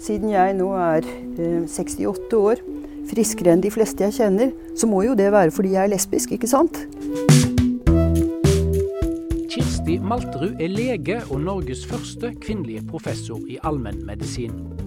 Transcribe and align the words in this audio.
Siden 0.00 0.30
jeg 0.32 0.54
nå 0.56 0.70
er 0.80 1.04
eh, 1.04 1.66
68 1.68 2.32
år, 2.38 2.62
friskere 3.10 3.52
enn 3.52 3.60
de 3.60 3.72
fleste 3.72 4.06
jeg 4.06 4.16
kjenner, 4.16 4.54
så 4.72 4.88
må 4.88 5.02
jo 5.04 5.16
det 5.18 5.28
være 5.34 5.52
fordi 5.52 5.74
jeg 5.74 5.82
er 5.84 5.92
lesbisk, 5.92 6.32
ikke 6.32 6.48
sant? 6.48 6.86
Kirsti 9.52 9.98
Malterud 10.00 10.56
er 10.56 10.72
lege 10.72 11.20
og 11.28 11.42
Norges 11.44 11.84
første 11.90 12.32
kvinnelige 12.40 12.86
professor 12.88 13.44
i 13.44 13.60
allmennmedisin. 13.60 14.79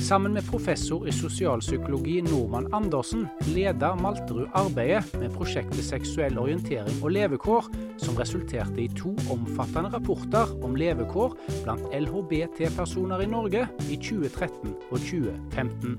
Sammen 0.00 0.32
med 0.32 0.46
professor 0.46 1.08
i 1.08 1.12
sosialpsykologi 1.12 2.20
Normann 2.22 2.68
Andersen 2.72 3.26
leder 3.46 3.96
Malterud 3.98 4.46
arbeidet 4.54 5.10
med 5.18 5.32
prosjektet 5.34 5.82
Seksuell 5.84 6.38
orientering 6.38 7.02
og 7.02 7.10
levekår, 7.16 7.66
som 7.98 8.16
resulterte 8.16 8.78
i 8.80 8.88
to 8.94 9.10
omfattende 9.32 9.90
rapporter 9.92 10.54
om 10.64 10.78
levekår 10.78 11.34
blant 11.64 11.90
LHBT-personer 11.92 13.26
i 13.26 13.30
Norge 13.30 13.66
i 13.88 13.98
2013 13.98 14.76
og 14.90 14.98
2015. 14.98 15.98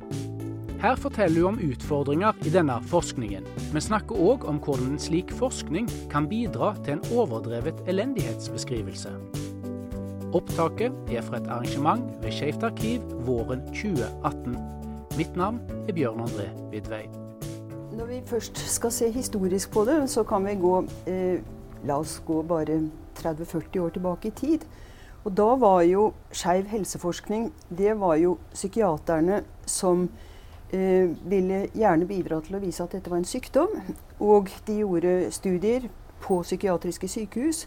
Her 0.79 0.95
forteller 0.95 1.43
hun 1.43 1.57
om 1.57 1.59
utfordringer 1.71 2.39
i 2.47 2.53
denne 2.55 2.79
forskningen, 2.87 3.43
men 3.73 3.83
snakker 3.83 4.15
òg 4.15 4.47
om 4.47 4.63
hvordan 4.63 4.93
en 4.93 5.03
slik 5.09 5.35
forskning 5.35 5.91
kan 6.11 6.31
bidra 6.31 6.71
til 6.85 6.95
en 6.95 7.05
overdrevet 7.11 7.83
elendighetsbeskrivelse. 7.91 9.11
Opptaket 10.29 10.93
er 11.09 11.23
fra 11.25 11.39
et 11.39 11.47
arrangement 11.49 12.03
ved 12.21 12.31
Skeivt 12.31 12.63
arkiv 12.63 13.01
våren 13.25 13.63
2018. 13.73 14.57
Mitt 15.17 15.35
navn 15.35 15.57
er 15.87 15.95
Bjørn 15.97 16.21
André 16.21 16.45
Vidvei. 16.69 17.07
Når 17.97 18.05
vi 18.05 18.19
først 18.25 18.61
skal 18.69 18.93
se 18.93 19.09
historisk 19.11 19.71
på 19.73 19.87
det, 19.89 20.03
så 20.09 20.23
kan 20.23 20.45
vi 20.45 20.53
gå 20.61 20.75
eh, 21.09 21.41
La 21.87 21.97
oss 21.97 22.19
gå 22.27 22.43
bare 22.43 22.77
30-40 23.17 23.79
år 23.79 23.89
tilbake 23.89 24.27
i 24.27 24.35
tid. 24.37 24.69
Og 25.23 25.33
da 25.33 25.49
var 25.57 25.81
jo 25.87 26.11
skeiv 26.31 26.67
helseforskning 26.67 27.49
Det 27.69 27.97
var 27.99 28.15
jo 28.21 28.37
psykiaterne 28.53 29.41
som 29.65 30.09
eh, 30.69 31.09
ville 31.25 31.65
gjerne 31.73 32.05
bidra 32.05 32.41
til 32.45 32.59
å 32.59 32.61
vise 32.67 32.83
at 32.83 32.93
dette 32.93 33.09
var 33.09 33.23
en 33.23 33.25
sykdom. 33.25 33.79
Og 34.19 34.53
de 34.67 34.81
gjorde 34.83 35.31
studier 35.33 35.89
på 36.21 36.43
psykiatriske 36.43 37.07
sykehus. 37.07 37.65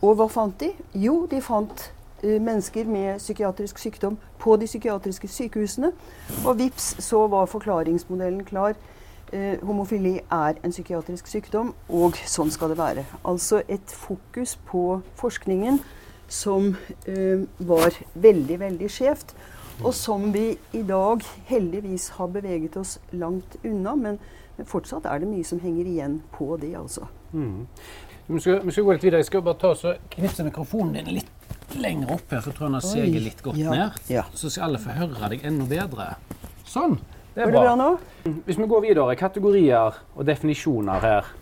Og 0.00 0.16
hva 0.16 0.26
fant 0.32 0.54
de? 0.60 0.70
Jo, 0.96 1.26
de 1.30 1.42
fant 1.44 1.82
uh, 2.24 2.38
mennesker 2.40 2.88
med 2.88 3.18
psykiatrisk 3.18 3.78
sykdom 3.78 4.16
på 4.40 4.56
de 4.56 4.68
psykiatriske 4.68 5.28
sykehusene. 5.28 5.92
Og 6.46 6.58
vips, 6.58 6.94
så 7.04 7.26
var 7.28 7.50
forklaringsmodellen 7.52 8.44
klar. 8.48 8.78
Uh, 9.32 9.60
homofili 9.62 10.16
er 10.20 10.56
en 10.64 10.72
psykiatrisk 10.72 11.28
sykdom, 11.30 11.74
og 11.88 12.16
sånn 12.26 12.50
skal 12.50 12.72
det 12.72 12.80
være. 12.80 13.06
Altså 13.28 13.62
et 13.68 13.92
fokus 13.92 14.56
på 14.70 15.00
forskningen 15.20 15.82
som 16.30 16.72
uh, 16.72 17.46
var 17.58 17.96
veldig, 18.14 18.60
veldig 18.60 18.90
skjevt. 18.90 19.34
Og 19.84 19.94
som 19.96 20.32
vi 20.32 20.58
i 20.76 20.82
dag 20.84 21.22
heldigvis 21.48 22.10
har 22.18 22.28
beveget 22.28 22.76
oss 22.76 22.98
langt 23.12 23.56
unna. 23.64 23.94
Men, 23.96 24.18
men 24.56 24.68
fortsatt 24.68 25.06
er 25.08 25.22
det 25.22 25.28
mye 25.30 25.46
som 25.46 25.60
henger 25.60 25.88
igjen 25.88 26.22
på 26.34 26.56
det, 26.60 26.74
altså. 26.76 27.08
Mm. 27.32 27.68
Vi, 28.30 28.40
skal, 28.40 28.60
vi, 28.62 28.72
skal, 28.72 28.84
gå 28.84 28.94
litt 28.94 29.04
videre. 29.04 29.20
Jeg 29.24 29.26
skal 29.26 29.42
bare 29.42 29.58
ta 29.58 29.72
så 29.74 29.94
knipse 30.12 30.44
mikrofonen 30.46 31.00
din 31.00 31.16
litt 31.18 31.78
lenger 31.80 32.12
opp 32.14 32.30
her, 32.30 32.42
for 32.42 32.50
jeg 32.50 32.58
tror 32.58 32.70
den 32.70 32.84
seger 32.84 33.24
litt 33.24 33.40
godt 33.42 33.58
ja. 33.58 33.72
ned. 33.74 34.04
Ja. 34.10 34.22
Så 34.38 34.50
skal 34.50 34.68
alle 34.68 34.82
få 34.82 34.94
høre 34.94 35.32
deg 35.32 35.42
enda 35.50 35.66
bedre. 35.70 36.06
Sånn. 36.68 36.94
Det 37.34 37.42
er 37.42 37.50
bra. 37.50 37.50
Det 37.50 37.64
bra 37.64 37.74
nå? 37.78 37.88
Hvis 38.46 38.60
vi 38.60 38.68
går 38.70 38.86
videre, 38.86 39.18
kategorier 39.18 39.98
og 40.14 40.26
definisjoner 40.28 41.02
her. 41.02 41.34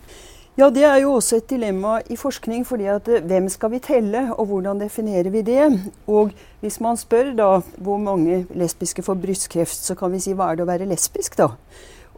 Ja, 0.57 0.67
det 0.73 0.83
er 0.83 0.97
jo 1.03 1.13
også 1.15 1.37
et 1.39 1.47
dilemma 1.53 1.99
i 2.09 2.17
forskning. 2.19 2.65
fordi 2.67 2.89
at 2.91 3.07
eh, 3.07 3.21
hvem 3.23 3.47
skal 3.53 3.71
vi 3.71 3.79
telle, 3.79 4.25
og 4.33 4.49
hvordan 4.49 4.81
definerer 4.81 5.29
vi 5.29 5.41
det? 5.45 5.69
Og 6.07 6.33
hvis 6.59 6.81
man 6.81 6.97
spør 6.97 7.33
da 7.37 7.51
hvor 7.77 8.01
mange 8.01 8.45
lesbiske 8.49 9.05
får 9.05 9.21
brystkreft, 9.21 9.85
så 9.85 9.95
kan 9.95 10.11
vi 10.11 10.19
si 10.19 10.33
hva 10.33 10.49
er 10.49 10.59
det 10.59 10.65
å 10.65 10.71
være 10.73 10.89
lesbisk, 10.89 11.37
da? 11.37 11.53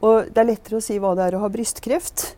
Og 0.01 0.31
det 0.31 0.41
er 0.41 0.49
lettere 0.55 0.79
å 0.79 0.83
si 0.83 0.97
hva 0.97 1.13
det 1.15 1.27
er 1.27 1.37
å 1.37 1.43
ha 1.43 1.51
brystkreft. 1.53 2.31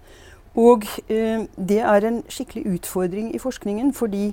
Og 0.59 0.86
eh, 1.09 1.46
det 1.58 1.80
er 1.81 2.06
en 2.06 2.19
skikkelig 2.30 2.78
utfordring 2.78 3.31
i 3.34 3.41
forskningen, 3.41 3.94
fordi 3.97 4.31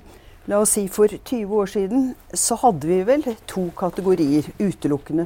la 0.49 0.59
oss 0.61 0.75
si 0.77 0.85
for 0.91 1.09
20 1.09 1.55
år 1.63 1.69
siden 1.69 2.11
så 2.33 2.57
hadde 2.61 2.89
vi 2.89 2.99
vel 3.07 3.25
to 3.49 3.69
kategorier 3.77 4.51
utelukkende. 4.59 5.25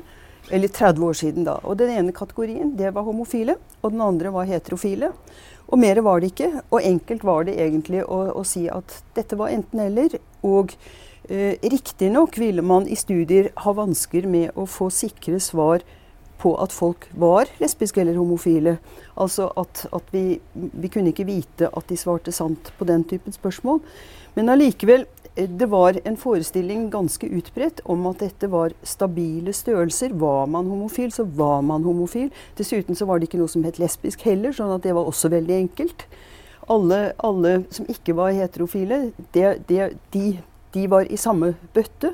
Eller 0.54 0.70
30 0.70 1.04
år 1.04 1.18
siden, 1.18 1.44
da. 1.48 1.58
Og 1.64 1.80
den 1.80 1.90
ene 1.90 2.14
kategorien 2.14 2.76
det 2.78 2.94
var 2.94 3.04
homofile, 3.04 3.58
og 3.82 3.92
den 3.92 4.04
andre 4.06 4.32
var 4.32 4.48
heterofile. 4.48 5.12
Og 5.68 5.82
mer 5.82 6.00
var 6.06 6.22
det 6.22 6.32
ikke. 6.32 6.52
Og 6.70 6.86
enkelt 6.86 7.26
var 7.26 7.48
det 7.48 7.58
egentlig 7.60 8.06
å, 8.06 8.20
å 8.38 8.46
si 8.46 8.68
at 8.70 9.00
dette 9.18 9.36
var 9.40 9.52
enten-eller. 9.56 10.20
Og 10.46 10.76
eh, 11.28 11.58
riktignok 11.60 12.38
ville 12.40 12.64
man 12.64 12.88
i 12.88 12.96
studier 12.96 13.50
ha 13.66 13.74
vansker 13.76 14.30
med 14.30 14.54
å 14.56 14.68
få 14.70 14.92
sikre 14.94 15.42
svar 15.44 15.84
på 16.42 16.54
at 16.62 16.74
folk 16.76 17.08
var 17.16 17.50
lesbiske 17.62 18.02
eller 18.02 18.18
homofile. 18.20 18.78
Altså 19.18 19.50
at, 19.58 19.86
at 19.96 20.12
vi, 20.12 20.40
vi, 20.54 20.92
kunne 20.92 21.14
ikke 21.14 21.28
vite 21.28 21.70
at 21.72 21.90
de 21.90 21.98
svarte 21.98 22.34
sant 22.36 22.74
på 22.78 22.88
den 22.88 23.04
typen 23.08 23.36
spørsmål. 23.36 23.82
Men 24.36 24.52
allikevel 24.52 25.06
det 25.36 25.68
var 25.68 25.98
en 26.08 26.16
forestilling 26.18 26.88
ganske 26.92 27.28
utbredt 27.28 27.82
om 27.92 28.06
at 28.08 28.22
dette 28.24 28.48
var 28.48 28.72
stabile 28.88 29.52
størrelser. 29.54 30.14
Var 30.16 30.46
man 30.48 30.70
homofil, 30.72 31.12
så 31.12 31.26
var 31.28 31.62
man 31.62 31.84
homofil. 31.84 32.30
Dessuten 32.56 32.96
så 32.96 33.06
var 33.06 33.20
det 33.20 33.28
ikke 33.28 33.42
noe 33.42 33.52
som 33.52 33.66
het 33.68 33.80
lesbisk 33.82 34.24
heller, 34.24 34.56
sånn 34.56 34.72
at 34.78 34.86
det 34.88 34.96
var 34.96 35.08
også 35.10 35.34
veldig 35.34 35.58
enkelt. 35.58 36.08
Alle, 36.72 37.12
alle 37.20 37.58
som 37.76 37.88
ikke 37.92 38.16
var 38.16 38.32
heterofile, 38.34 39.10
det, 39.36 39.68
det, 39.68 39.90
de, 40.16 40.26
de, 40.74 40.86
var 40.90 41.12
i 41.12 41.20
samme 41.20 41.52
bøtte. 41.76 42.14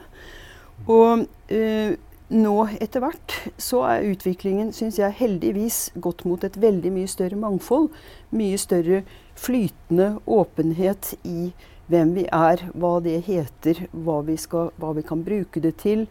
Og 0.90 1.28
øh, 1.54 1.94
nå 2.32 2.56
etter 2.80 3.04
hvert 3.04 3.34
så 3.60 3.82
er 3.90 4.08
utviklingen, 4.12 4.72
syns 4.76 5.00
jeg, 5.02 5.18
heldigvis 5.20 5.90
gått 6.00 6.24
mot 6.28 6.44
et 6.48 6.56
veldig 6.60 6.94
mye 6.96 7.10
større 7.12 7.40
mangfold. 7.40 7.90
Mye 8.32 8.60
større 8.62 9.02
flytende 9.36 10.14
åpenhet 10.26 11.14
i 11.28 11.52
hvem 11.92 12.14
vi 12.16 12.26
er, 12.32 12.64
hva 12.72 12.94
det 13.04 13.18
heter, 13.28 13.86
hva 13.92 14.22
vi, 14.28 14.38
skal, 14.40 14.72
hva 14.80 14.94
vi 14.96 15.04
kan 15.04 15.26
bruke 15.28 15.60
det 15.64 15.76
til, 15.84 16.06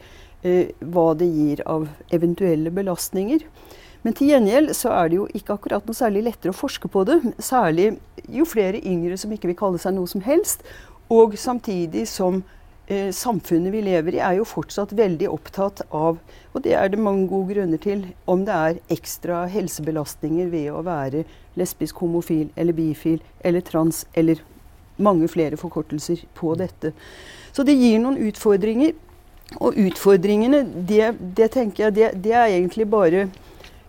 eh, 0.44 0.76
hva 0.80 1.14
det 1.16 1.30
gir 1.30 1.64
av 1.64 1.88
eventuelle 2.12 2.72
belastninger. 2.74 3.46
Men 4.04 4.16
til 4.16 4.32
gjengjeld 4.32 4.74
så 4.76 4.92
er 4.96 5.08
det 5.08 5.18
jo 5.18 5.26
ikke 5.36 5.56
akkurat 5.56 5.88
noe 5.88 5.96
særlig 5.96 6.24
lettere 6.28 6.52
å 6.54 6.56
forske 6.56 6.88
på 6.88 7.04
det. 7.08 7.18
Særlig 7.40 7.94
jo 8.28 8.46
flere 8.48 8.80
yngre 8.80 9.16
som 9.20 9.32
ikke 9.32 9.50
vil 9.50 9.60
kalle 9.60 9.80
seg 9.80 9.96
noe 9.96 10.08
som 10.08 10.24
helst. 10.24 10.64
Og 11.12 11.36
samtidig 11.40 12.06
som 12.08 12.42
samfunnet 13.14 13.70
vi 13.70 13.82
lever 13.86 14.16
i, 14.16 14.22
er 14.24 14.38
jo 14.40 14.46
fortsatt 14.48 14.92
veldig 14.98 15.28
opptatt 15.30 15.84
av, 15.94 16.18
og 16.50 16.62
det 16.64 16.72
er 16.74 16.90
det 16.90 16.98
mange 16.98 17.28
gode 17.30 17.54
grunner 17.54 17.78
til, 17.78 18.02
om 18.26 18.42
det 18.46 18.56
er 18.56 18.80
ekstra 18.90 19.44
helsebelastninger 19.52 20.50
ved 20.50 20.72
å 20.74 20.82
være 20.86 21.22
lesbisk, 21.60 22.02
homofil 22.02 22.48
eller 22.58 22.74
bifil 22.74 23.20
eller 23.46 23.62
trans 23.66 24.02
eller 24.18 24.42
mange 25.00 25.28
flere 25.28 25.58
forkortelser 25.60 26.24
på 26.34 26.54
dette. 26.58 26.92
Så 27.52 27.64
det 27.66 27.78
gir 27.78 28.00
noen 28.02 28.18
utfordringer. 28.28 28.96
Og 29.58 29.74
utfordringene, 29.82 30.60
det, 30.86 31.08
det 31.34 31.48
tenker 31.56 31.88
jeg, 31.88 31.94
det, 31.96 32.10
det, 32.22 32.34
er 32.38 32.52
egentlig 32.52 32.84
bare 32.86 33.24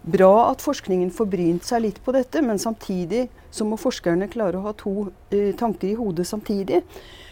bra 0.02 0.50
at 0.50 0.64
forskningen 0.64 1.12
får 1.14 1.28
brynt 1.30 1.68
seg 1.68 1.84
litt 1.84 2.00
på 2.02 2.16
dette, 2.16 2.42
men 2.42 2.58
samtidig 2.58 3.28
så 3.54 3.68
må 3.70 3.78
forskerne 3.78 4.30
klare 4.34 4.58
å 4.58 4.64
ha 4.66 4.74
to 4.78 5.12
eh, 5.30 5.52
tanker 5.58 5.92
i 5.92 5.98
hodet 6.00 6.26
samtidig. 6.26 6.82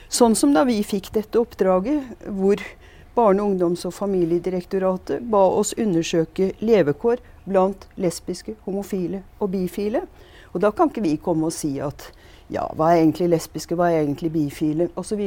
Sånn 0.09 0.33
som 0.35 0.55
da 0.55 0.63
vi 0.65 0.79
fikk 0.81 1.11
dette 1.13 1.37
oppdraget, 1.37 2.25
hvor 2.25 2.61
Barne-, 3.19 3.43
ungdoms- 3.43 3.85
og 3.85 3.93
familiedirektoratet 3.93 5.21
ba 5.29 5.41
oss 5.59 5.73
undersøke 5.77 6.53
levekår 6.63 7.21
blant 7.45 7.85
lesbiske, 7.99 8.55
homofile 8.65 9.23
og 9.39 9.51
bifile. 9.53 10.05
Og 10.53 10.61
da 10.63 10.71
kan 10.73 10.89
ikke 10.89 11.05
vi 11.05 11.17
komme 11.21 11.49
og 11.49 11.53
si 11.53 11.75
at 11.83 12.09
ja, 12.49 12.65
hva 12.73 12.93
er 12.93 13.03
egentlig 13.03 13.29
lesbiske, 13.35 13.77
hva 13.77 13.91
er 13.91 14.03
egentlig 14.03 14.31
bifile, 14.33 14.89
osv. 14.97 15.21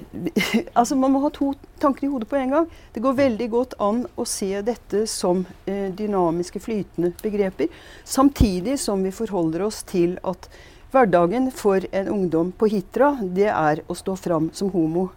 altså 0.78 0.96
Man 0.96 1.12
må 1.12 1.20
ha 1.26 1.30
to 1.34 1.52
tanker 1.82 2.06
i 2.06 2.10
hodet 2.10 2.30
på 2.30 2.40
en 2.40 2.56
gang. 2.56 2.66
Det 2.94 3.02
går 3.04 3.18
veldig 3.20 3.48
godt 3.52 3.78
an 3.82 4.02
å 4.16 4.26
se 4.26 4.50
dette 4.66 5.04
som 5.10 5.44
eh, 5.66 5.90
dynamiske, 5.94 6.62
flytende 6.64 7.12
begreper, 7.22 7.70
samtidig 8.04 8.78
som 8.80 9.04
vi 9.06 9.14
forholder 9.14 9.68
oss 9.68 9.84
til 9.86 10.18
at 10.26 10.48
hverdagen 10.90 11.50
for 11.54 11.84
en 11.92 12.08
ungdom 12.08 12.52
på 12.52 12.68
Hitra, 12.70 13.14
det 13.22 13.48
er 13.52 13.82
å 13.86 13.96
stå 13.98 14.16
fram 14.18 14.50
som 14.54 14.70
homo 14.74 15.08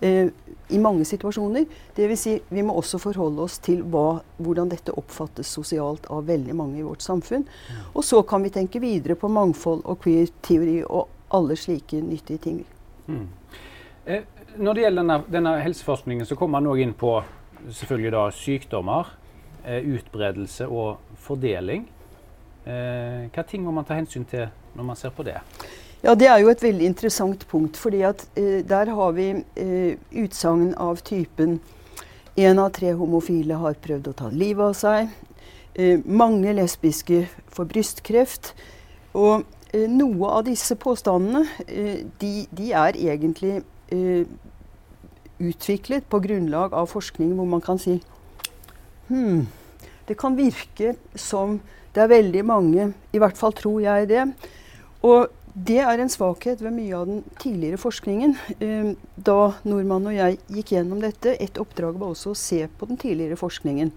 eh, 0.00 0.28
i 0.68 0.78
mange 0.78 1.04
situasjoner. 1.04 1.66
Dvs. 1.96 2.20
Si, 2.20 2.34
vi 2.48 2.64
må 2.66 2.74
også 2.78 3.00
forholde 3.02 3.44
oss 3.44 3.58
til 3.62 3.82
hva, 3.92 4.20
hvordan 4.38 4.70
dette 4.70 4.94
oppfattes 4.96 5.50
sosialt 5.50 6.06
av 6.10 6.26
veldig 6.30 6.56
mange 6.56 6.80
i 6.80 6.86
vårt 6.86 7.04
samfunn. 7.04 7.46
Mm. 7.46 7.80
Og 7.94 8.04
så 8.06 8.22
kan 8.22 8.42
vi 8.46 8.52
tenke 8.54 8.82
videre 8.82 9.18
på 9.18 9.30
mangfold 9.30 9.84
og 9.84 10.02
queer-teori 10.04 10.80
og 10.86 11.34
alle 11.34 11.56
slike 11.58 12.02
nyttige 12.02 12.42
ting. 12.42 12.60
Mm. 13.06 13.26
Eh, 14.04 14.22
når 14.56 14.74
det 14.74 14.84
gjelder 14.86 15.02
denne, 15.02 15.18
denne, 15.30 15.56
helseforskningen, 15.62 16.26
så 16.26 16.36
kommer 16.38 16.58
man 16.58 16.70
òg 16.72 16.82
inn 16.82 16.94
på 16.98 17.14
selvfølgelig 17.68 18.12
da 18.14 18.24
sykdommer, 18.34 19.10
eh, 19.64 19.84
utbredelse 19.94 20.66
og 20.66 21.14
fordeling. 21.22 21.86
Eh, 22.64 23.28
hva 23.30 23.44
ting 23.46 23.62
må 23.64 23.72
man 23.74 23.86
ta 23.88 23.96
hensyn 23.98 24.26
til 24.28 24.48
når 24.74 24.84
man 24.84 24.96
ser 24.96 25.10
på 25.14 25.26
det? 25.26 25.40
Ja, 26.02 26.14
Det 26.14 26.28
er 26.28 26.38
jo 26.38 26.48
et 26.48 26.62
veldig 26.62 26.86
interessant 26.86 27.46
punkt. 27.48 27.76
fordi 27.76 28.02
at 28.02 28.28
eh, 28.36 28.62
Der 28.64 28.86
har 28.86 29.12
vi 29.12 29.44
eh, 29.56 29.96
utsagn 30.12 30.74
av 30.74 31.02
typen 31.04 31.60
Én 32.36 32.58
av 32.58 32.70
tre 32.70 32.92
homofile 32.94 33.54
har 33.58 33.74
prøvd 33.74 34.08
å 34.08 34.12
ta 34.16 34.28
livet 34.30 34.64
av 34.64 34.74
seg. 34.74 35.08
Eh, 35.74 35.98
mange 36.06 36.52
lesbiske 36.54 37.28
får 37.50 37.66
brystkreft. 37.68 38.54
Og 39.12 39.44
eh, 39.74 39.88
noe 39.90 40.30
av 40.38 40.44
disse 40.46 40.76
påstandene 40.78 41.42
eh, 41.66 42.06
de, 42.20 42.46
de, 42.50 42.70
er 42.72 42.96
egentlig 42.96 43.62
eh, 43.92 44.24
utviklet 45.40 46.06
på 46.08 46.20
grunnlag 46.22 46.72
av 46.72 46.86
forskning 46.86 47.34
hvor 47.34 47.50
man 47.50 47.60
kan 47.64 47.78
si 47.78 48.00
Hm, 49.10 49.48
Det 50.06 50.16
kan 50.16 50.36
virke 50.38 50.94
som 51.18 51.58
det 51.94 52.02
er 52.04 52.12
veldig 52.12 52.42
mange, 52.46 52.90
i 53.12 53.20
hvert 53.20 53.38
fall 53.38 53.54
tror 53.56 53.80
jeg 53.82 54.08
det. 54.10 54.24
Og 55.06 55.30
det 55.54 55.80
er 55.82 55.98
en 55.98 56.12
svakhet 56.12 56.60
ved 56.62 56.74
mye 56.76 56.94
av 56.96 57.08
den 57.08 57.22
tidligere 57.40 57.80
forskningen. 57.80 58.36
Eh, 58.62 58.92
da 59.16 59.38
Nordmann 59.66 60.06
og 60.06 60.14
jeg 60.14 60.38
gikk 60.54 60.74
gjennom 60.76 61.00
dette, 61.02 61.34
et 61.42 61.58
oppdrag 61.58 61.98
var 61.98 62.12
også 62.14 62.34
å 62.34 62.38
se 62.38 62.62
på 62.78 62.88
den 62.90 63.00
tidligere 63.00 63.38
forskningen. 63.40 63.90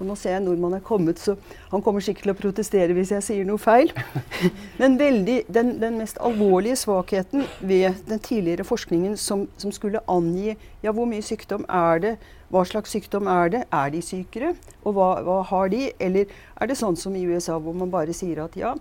Og 0.00 0.08
nå 0.08 0.16
ser 0.16 0.32
jeg 0.32 0.44
nordmannen 0.46 0.78
er 0.80 0.84
kommet, 0.84 1.20
så 1.20 1.34
han 1.68 1.82
kommer 1.84 2.00
sikkert 2.00 2.24
til 2.24 2.32
å 2.32 2.38
protestere 2.38 2.94
hvis 2.96 3.12
jeg 3.12 3.26
sier 3.26 3.48
noe 3.48 3.60
feil. 3.60 3.92
Men 4.80 4.96
veldig, 5.00 5.42
den, 5.52 5.74
den, 5.82 5.98
mest 6.00 6.16
alvorlige 6.24 6.78
svakheten 6.80 7.44
ved 7.60 8.00
den 8.08 8.22
tidligere 8.24 8.64
forskningen 8.64 9.18
som, 9.20 9.44
som, 9.60 9.74
skulle 9.76 10.00
angi 10.08 10.54
ja, 10.80 10.94
hvor 10.94 11.04
mye 11.10 11.24
sykdom 11.24 11.66
er 11.68 12.00
det, 12.00 12.14
hva 12.50 12.64
slags 12.66 12.96
sykdom 12.96 13.28
er 13.30 13.52
det, 13.52 13.60
er 13.68 13.92
de 13.92 14.00
sykere, 14.02 14.54
og 14.82 14.96
hva, 14.96 15.10
hva 15.26 15.36
har 15.52 15.68
de? 15.70 15.90
Eller 16.00 16.32
er 16.56 16.70
det 16.70 16.80
sånn 16.80 16.96
som 16.98 17.14
i 17.14 17.26
USA 17.28 17.60
hvor 17.60 17.76
man 17.76 17.92
bare 17.92 18.16
sier 18.16 18.40
at 18.46 18.56
ja, 18.58 18.72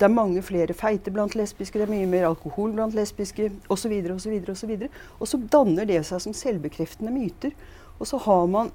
det 0.00 0.06
er 0.06 0.14
mange 0.14 0.40
flere 0.40 0.72
feite 0.72 1.12
blant 1.12 1.34
lesbiske, 1.36 1.76
det 1.76 1.84
er 1.84 1.92
mye 1.92 2.06
mer 2.08 2.30
alkohol 2.30 2.70
blant 2.72 2.94
lesbiske 2.96 3.50
osv. 3.68 3.92
osv. 4.14 4.38
osv. 4.54 4.70
Og 5.18 5.28
så 5.28 5.40
danner 5.52 5.90
det 5.90 5.98
seg 6.08 6.22
som 6.24 6.36
selvbekreftende 6.36 7.12
myter. 7.12 7.52
Og 7.98 8.08
så 8.08 8.22
har 8.24 8.46
man 8.48 8.70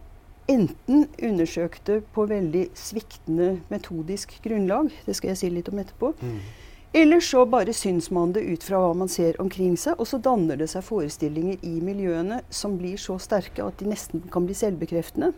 enten 0.52 1.08
undersøkte 1.24 2.02
på 2.14 2.28
veldig 2.30 2.68
sviktende 2.78 3.56
metodisk 3.72 4.38
grunnlag, 4.44 4.92
det 5.06 5.18
skal 5.18 5.34
jeg 5.34 5.42
si 5.42 5.52
litt 5.54 5.72
om 5.72 5.82
etterpå, 5.82 6.12
mm. 6.22 6.40
eller 7.02 7.24
så 7.26 7.46
bare 7.50 7.74
syns 7.74 8.12
man 8.14 8.36
det 8.36 8.46
ut 8.46 8.66
fra 8.66 8.82
hva 8.84 8.94
man 8.98 9.12
ser 9.12 9.40
omkring 9.42 9.78
seg, 9.80 9.98
og 9.98 10.10
så 10.10 10.22
danner 10.22 10.60
det 10.62 10.70
seg 10.72 10.86
forestillinger 10.86 11.64
i 11.66 11.80
miljøene 11.84 12.44
som 12.54 12.78
blir 12.80 13.02
så 13.02 13.18
sterke 13.22 13.66
at 13.66 13.82
de 13.82 13.90
nesten 13.90 14.26
kan 14.34 14.46
bli 14.48 14.58
selvbekreftende. 14.58 15.34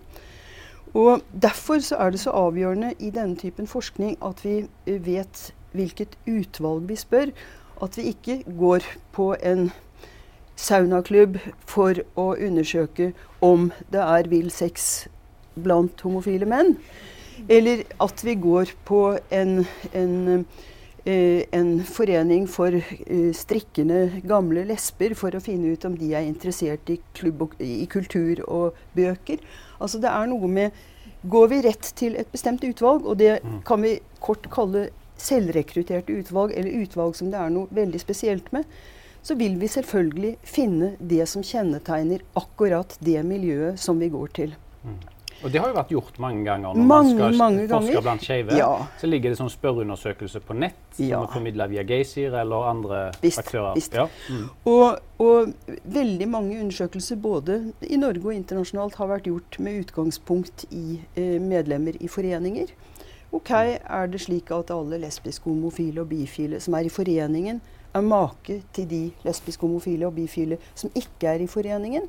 Og 0.97 1.21
Derfor 1.31 1.79
så 1.83 1.95
er 1.99 2.11
det 2.11 2.19
så 2.19 2.31
avgjørende 2.31 2.93
i 2.99 3.09
denne 3.13 3.35
typen 3.35 3.67
forskning 3.67 4.17
at 4.23 4.43
vi 4.45 4.63
eh, 4.87 4.99
vet 5.05 5.49
hvilket 5.75 6.15
utvalg 6.27 6.87
vi 6.89 6.95
spør. 6.95 7.33
At 7.83 7.97
vi 7.97 8.09
ikke 8.13 8.39
går 8.57 8.85
på 9.13 9.35
en 9.45 9.69
saunaklubb 10.57 11.37
for 11.69 11.99
å 12.17 12.31
undersøke 12.35 13.11
om 13.45 13.69
det 13.93 14.01
er 14.01 14.29
vill 14.31 14.49
sex 14.53 15.07
blant 15.57 16.01
homofile 16.05 16.47
menn. 16.49 16.75
Eller 17.49 17.85
at 18.01 18.23
vi 18.25 18.33
går 18.41 18.73
på 18.87 19.01
en, 19.33 19.59
en, 19.93 20.45
eh, 21.05 21.45
en 21.53 21.71
forening 21.85 22.47
for 22.49 22.73
eh, 22.73 23.29
strikkende 23.37 24.23
gamle 24.25 24.65
lesber 24.69 25.13
for 25.17 25.37
å 25.37 25.43
finne 25.43 25.75
ut 25.75 25.85
om 25.85 25.97
de 25.97 26.13
er 26.17 26.25
interessert 26.25 26.89
i, 26.89 26.97
klubb, 27.17 27.45
i 27.61 27.85
kultur 27.91 28.41
og 28.47 28.77
bøker. 28.97 29.43
Altså 29.77 30.01
det 30.01 30.13
er 30.13 30.29
noe 30.33 30.51
med 30.51 30.85
Går 31.27 31.47
vi 31.49 31.57
rett 31.65 31.87
til 31.97 32.13
et 32.15 32.29
bestemt 32.31 32.61
utvalg, 32.63 33.01
og 33.03 33.17
det 33.19 33.39
mm. 33.41 33.55
kan 33.65 33.81
vi 33.81 33.95
kort 34.23 34.45
kalle 34.53 34.83
selvrekrutterte 35.19 36.13
utvalg, 36.13 36.53
eller 36.55 36.83
utvalg 36.85 37.17
som 37.17 37.31
det 37.33 37.39
er 37.41 37.49
noe 37.51 37.67
veldig 37.73 37.99
spesielt 37.99 38.51
med, 38.53 38.69
så 39.27 39.35
vil 39.35 39.57
vi 39.59 39.67
selvfølgelig 39.67 40.37
finne 40.47 40.93
det 41.03 41.25
som 41.27 41.43
kjennetegner 41.43 42.23
akkurat 42.39 42.95
det 43.03 43.19
miljøet 43.27 43.79
som 43.81 43.99
vi 43.99 44.07
går 44.13 44.33
til. 44.37 44.53
Mm. 44.85 44.97
Og 45.43 45.51
det 45.53 45.59
har 45.61 45.69
jo 45.69 45.75
vært 45.75 45.91
gjort 45.93 46.15
mange 46.21 46.41
ganger. 46.47 46.73
Når 46.73 46.87
mange, 46.89 47.13
man 47.13 47.33
skal 47.33 47.35
mange 47.37 47.65
forske 47.67 47.91
ganger. 47.91 48.05
blant 48.07 48.23
skeive, 48.25 48.55
ja. 48.57 48.69
så 48.97 49.09
ligger 49.09 49.33
det 49.33 49.37
sånn 49.37 49.51
spørreundersøkelse 49.53 50.41
på 50.47 50.55
nett 50.57 50.79
som 50.97 51.05
ja. 51.05 51.19
er 51.19 51.33
formidla 51.35 51.67
via 51.69 51.83
Geysir 51.85 52.33
eller 52.41 52.65
andre 52.71 53.03
visst, 53.21 53.43
aktører. 53.43 53.75
Visst. 53.77 53.93
Ja. 53.99 54.07
Mm. 54.33 54.47
Og, 54.71 54.97
og, 55.21 55.53
veldig 55.99 56.29
mange 56.31 56.57
undersøkelser 56.63 57.21
både 57.21 57.59
i 57.85 57.99
Norge 58.01 58.31
og 58.31 58.33
internasjonalt 58.33 58.97
har 58.97 59.11
vært 59.13 59.29
gjort 59.29 59.59
med 59.61 59.83
utgangspunkt 59.83 60.65
i 60.71 61.01
eh, 61.13 61.37
medlemmer 61.43 61.99
i 62.01 62.09
foreninger. 62.09 62.73
Ok, 63.35 63.51
er 63.51 64.09
det 64.09 64.23
slik 64.23 64.49
at 64.55 64.71
alle 64.73 64.97
lesbiske, 65.03 65.45
homofile 65.45 66.01
og 66.01 66.09
bifile 66.15 66.63
som 66.63 66.79
er 66.79 66.87
i 66.87 66.93
foreningen, 66.93 67.59
er 67.97 68.05
make 68.05 68.61
til 68.73 68.89
de 68.89 69.01
lesbiske, 69.25 69.61
homofile 69.65 70.07
og 70.07 70.15
bifile 70.15 70.59
som 70.73 70.93
ikke 70.95 71.33
er 71.33 71.43
i 71.43 71.49
foreningen? 71.51 72.07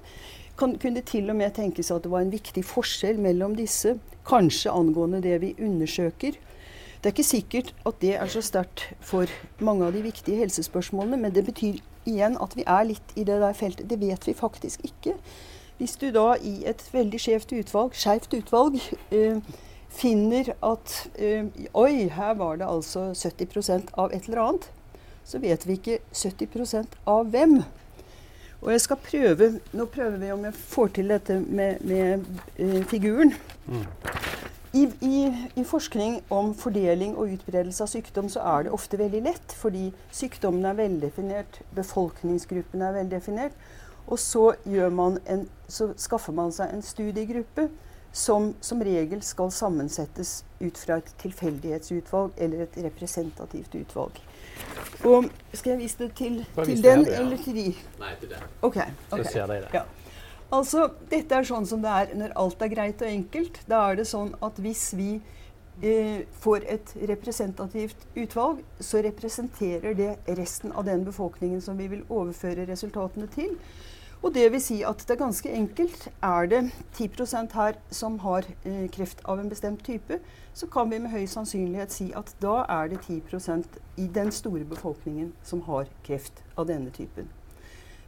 Kan, 0.59 0.75
kunne 0.79 0.99
det 0.99 1.07
til 1.11 1.31
og 1.31 1.37
med 1.39 1.55
tenkes 1.55 1.93
at 1.95 2.03
det 2.05 2.11
var 2.11 2.25
en 2.25 2.33
viktig 2.33 2.65
forskjell 2.67 3.21
mellom 3.23 3.55
disse, 3.59 3.95
kanskje 4.27 4.75
angående 4.75 5.23
det 5.23 5.37
vi 5.45 5.55
undersøker? 5.63 6.39
Det 6.99 7.07
er 7.07 7.15
ikke 7.15 7.27
sikkert 7.29 7.75
at 7.87 8.01
det 8.03 8.17
er 8.19 8.31
så 8.33 8.43
sterkt 8.43 8.89
for 9.01 9.31
mange 9.63 9.87
av 9.87 9.95
de 9.95 10.03
viktige 10.03 10.41
helsespørsmålene, 10.41 11.21
men 11.23 11.35
det 11.35 11.45
betyr 11.47 11.79
igjen 12.09 12.35
at 12.43 12.57
vi 12.59 12.65
er 12.67 12.89
litt 12.89 13.15
i 13.15 13.23
det 13.29 13.39
der 13.39 13.55
feltet. 13.55 13.87
Det 13.91 14.01
vet 14.01 14.27
vi 14.27 14.35
faktisk 14.35 14.83
ikke. 14.89 15.15
Hvis 15.79 15.95
du 16.01 16.09
da 16.11 16.33
i 16.43 16.65
et 16.67 16.83
veldig 16.91 17.21
skjevt 17.23 17.55
utvalg, 17.55 17.95
skeivt 17.95 18.35
utvalg, 18.35 18.81
eh, 19.15 19.39
finner 19.95 20.51
at 20.59 20.97
øh, 21.19 21.47
Oi, 21.75 22.09
her 22.11 22.35
var 22.35 22.59
det 22.59 22.67
altså 22.67 23.13
70% 23.15 23.95
av 23.95 24.11
et 24.13 24.27
eller 24.27 24.43
annet. 24.43 24.67
Så 25.29 25.41
vet 25.43 25.67
vi 25.69 25.77
ikke 25.77 25.99
70% 26.17 26.97
av 27.07 27.29
hvem. 27.29 27.59
Og 28.59 28.73
jeg 28.73 28.81
skal 28.81 29.01
prøve 29.03 29.51
Nå 29.77 29.87
prøver 29.93 30.17
vi 30.19 30.31
om 30.35 30.47
jeg 30.49 30.57
får 30.57 30.95
til 30.97 31.13
dette 31.13 31.37
med, 31.45 31.85
med 31.85 32.25
eh, 32.57 32.81
figuren. 32.89 33.35
Mm. 33.67 33.85
I, 34.73 34.83
i, 35.01 35.19
I, 35.57 35.65
forskning 35.65 36.19
om 36.31 36.53
fordeling 36.55 37.15
og 37.17 37.33
utbredelse 37.33 37.85
av 37.85 37.89
sykdom 37.89 38.29
så 38.29 38.43
er 38.45 38.67
det 38.67 38.73
ofte 38.77 38.99
veldig 39.01 39.23
lett, 39.25 39.55
fordi 39.57 39.87
sykdommen 40.13 40.67
er 40.69 40.77
veldefinert, 40.77 41.61
befolkningsgruppen 41.77 42.85
er 42.85 42.93
veldefinert. 42.99 43.57
Og 44.07 44.19
så, 44.21 44.53
man 44.93 45.17
en, 45.29 45.47
så 45.69 45.91
skaffer 45.97 46.37
man 46.37 46.53
seg 46.53 46.73
en 46.73 46.85
studiegruppe 46.85 47.69
som 48.13 48.55
som 48.61 48.81
regel 48.83 49.23
skal 49.23 49.51
sammensettes 49.53 50.43
ut 50.61 50.79
fra 50.81 50.99
et 50.99 51.11
tilfeldighetsutvalg 51.23 52.37
eller 52.37 52.65
et 52.65 52.79
representativt 52.85 53.75
utvalg. 53.75 54.21
Og 55.07 55.29
Skal 55.53 55.71
jeg 55.71 55.79
vise 55.79 55.99
det 56.01 56.13
til, 56.19 56.41
til 56.65 56.83
den 56.83 57.05
det, 57.05 57.13
ja. 57.13 57.21
eller 57.21 57.37
til 57.43 57.55
de? 57.55 57.69
Nei, 58.01 58.13
til 58.21 58.33
den. 58.33 58.51
Ok. 58.63 58.77
okay. 59.11 59.25
Så 59.25 59.33
ser 59.33 59.47
de 59.47 59.61
det. 59.63 59.73
Ja. 59.75 59.83
Altså, 60.53 60.87
Dette 61.11 61.37
er 61.37 61.45
sånn 61.49 61.67
som 61.69 61.83
det 61.85 61.93
er 61.93 62.15
når 62.17 62.33
alt 62.41 62.63
er 62.65 62.73
greit 62.73 63.03
og 63.05 63.11
enkelt. 63.11 63.61
Da 63.69 63.83
er 63.91 64.01
det 64.01 64.07
sånn 64.09 64.33
at 64.45 64.59
hvis 64.65 64.87
vi 64.97 65.11
eh, 65.83 66.25
får 66.41 66.65
et 66.77 66.95
representativt 67.11 68.07
utvalg, 68.17 68.63
så 68.81 69.03
representerer 69.05 69.95
det 69.99 70.15
resten 70.39 70.73
av 70.73 70.89
den 70.89 71.05
befolkningen 71.07 71.61
som 71.65 71.79
vi 71.79 71.91
vil 71.93 72.07
overføre 72.09 72.67
resultatene 72.71 73.29
til. 73.35 73.55
Og 74.23 74.35
det 74.35 74.49
vil 74.53 74.63
si 74.63 74.81
at 74.83 75.05
det 75.07 75.15
er 75.15 75.21
ganske 75.21 75.51
enkelt. 75.55 76.09
Er 76.23 76.47
det 76.51 76.63
10% 76.99 77.55
her 77.55 77.79
som 77.91 78.19
har 78.19 78.49
eh, 78.65 78.89
kreft 78.91 79.23
av 79.25 79.39
en 79.39 79.49
bestemt 79.49 79.85
type, 79.87 80.19
så 80.55 80.67
kan 80.67 80.91
vi 80.91 80.99
med 80.99 81.13
høy 81.15 81.27
sannsynlighet 81.31 81.95
si 81.95 82.11
at 82.17 82.35
da 82.43 82.65
er 82.69 82.91
det 82.91 82.99
10% 83.07 83.79
i 83.97 84.07
den 84.15 84.33
store 84.35 84.65
befolkningen 84.65 85.33
som 85.43 85.63
har 85.71 85.87
kreft 86.07 86.43
av 86.57 86.67
denne 86.67 86.91
typen. 86.91 87.31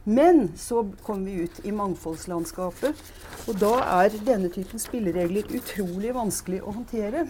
Men 0.03 0.51
så 0.57 0.81
kommer 1.03 1.29
vi 1.29 1.43
ut 1.45 1.59
i 1.63 1.71
mangfoldslandskapet, 1.71 3.03
og 3.47 3.59
da 3.61 3.75
er 4.01 4.15
denne 4.25 4.49
typen 4.49 4.81
spilleregler 4.81 5.51
utrolig 5.53 6.15
vanskelig 6.15 6.63
å 6.65 6.73
håndtere. 6.73 7.27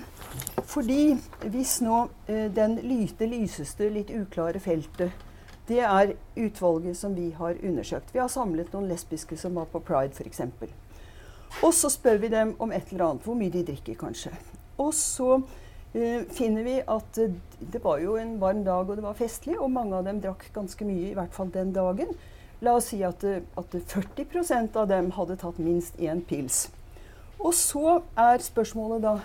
Fordi 0.71 1.17
hvis 1.51 1.81
nå 1.83 2.05
eh, 2.31 2.47
den 2.55 2.79
lyte 2.81 3.27
lyseste, 3.27 3.91
litt 3.91 4.09
uklare 4.15 4.63
feltet 4.63 5.27
det 5.71 5.79
er 5.87 6.13
utvalget 6.35 6.97
som 6.99 7.15
vi 7.15 7.29
har 7.37 7.55
undersøkt. 7.63 8.11
Vi 8.13 8.19
har 8.19 8.29
samlet 8.31 8.73
noen 8.75 8.89
lesbiske 8.91 9.37
som 9.39 9.55
var 9.55 9.69
på 9.71 9.79
pride 9.87 10.11
f.eks. 10.11 10.41
Og 11.63 11.73
så 11.75 11.91
spør 11.91 12.19
vi 12.21 12.31
dem 12.31 12.55
om 12.59 12.71
et 12.71 12.91
eller 12.91 13.05
annet. 13.05 13.23
Hvor 13.23 13.37
mye 13.39 13.51
de 13.53 13.63
drikker, 13.67 13.95
kanskje. 13.99 14.31
Og 14.77 14.93
så 14.95 15.37
uh, 15.37 16.21
finner 16.31 16.67
vi 16.67 16.77
at 16.79 17.21
uh, 17.23 17.39
det 17.73 17.83
var 17.83 18.03
jo 18.03 18.17
en 18.19 18.37
varm 18.41 18.63
dag, 18.67 18.89
og 18.89 18.99
det 18.99 19.05
var 19.05 19.19
festlig. 19.19 19.57
Og 19.59 19.71
mange 19.71 19.95
av 19.95 20.07
dem 20.07 20.21
drakk 20.23 20.47
ganske 20.55 20.87
mye, 20.87 21.11
i 21.11 21.17
hvert 21.17 21.35
fall 21.35 21.51
den 21.53 21.73
dagen. 21.75 22.15
La 22.61 22.75
oss 22.77 22.91
si 22.91 23.01
at, 23.07 23.23
uh, 23.23 23.39
at 23.59 23.75
40% 23.95 24.79
av 24.79 24.91
dem 24.91 25.11
hadde 25.15 25.39
tatt 25.39 25.59
minst 25.59 25.99
én 25.99 26.23
pils. 26.27 26.65
Og 27.39 27.53
så 27.57 28.01
er 28.19 28.43
spørsmålet 28.43 29.03
da 29.03 29.15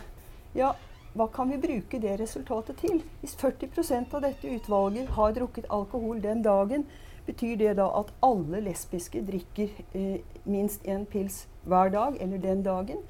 ja, 0.57 0.73
hva 1.17 1.27
kan 1.33 1.51
vi 1.51 1.59
bruke 1.61 2.01
det 2.03 2.19
resultatet 2.21 2.77
til? 2.83 3.03
Hvis 3.21 3.37
40% 3.41 4.15
av 4.15 4.25
dette 4.27 4.51
utvalget 4.53 5.13
har 5.17 5.33
drukket 5.37 5.69
alkohol 5.71 6.23
den 6.23 6.43
dagen, 6.45 6.87
betyr 7.27 7.57
det 7.57 7.77
da 7.79 7.87
at 7.99 8.13
alle 8.23 8.61
lesbiske 8.61 9.23
drikker 9.27 9.73
eh, 9.95 10.21
minst 10.45 10.85
én 10.87 11.07
pils 11.11 11.47
hver 11.65 11.89
dag 11.95 12.21
eller 12.21 12.39
den 12.39 12.63
dagen? 12.63 13.01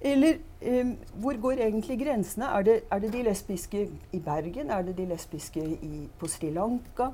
Eller 0.00 0.38
eh, 0.60 0.92
hvor 1.14 1.40
går 1.40 1.52
egentlig 1.52 1.98
grensene? 2.04 2.44
Er 2.44 2.62
det, 2.62 2.80
er 2.90 2.98
det, 2.98 3.12
de 3.12 3.22
lesbiske 3.22 3.88
i 4.12 4.18
Bergen? 4.18 4.70
Er 4.70 4.82
det 4.82 4.96
de 4.98 5.06
lesbiske 5.06 5.64
i, 5.82 6.08
på 6.18 6.26
Sri 6.26 6.50
Lanka? 6.50 7.10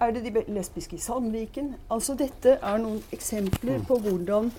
Er 0.00 0.10
det 0.10 0.24
de 0.24 0.44
lesbiske 0.48 0.96
i 0.96 0.98
Sandviken? 1.00 1.74
Altså 1.90 2.14
Dette 2.14 2.58
er 2.62 2.78
noen 2.78 3.02
eksempler 3.12 3.78
mm. 3.78 3.84
på 3.84 3.98
hvordan 3.98 4.52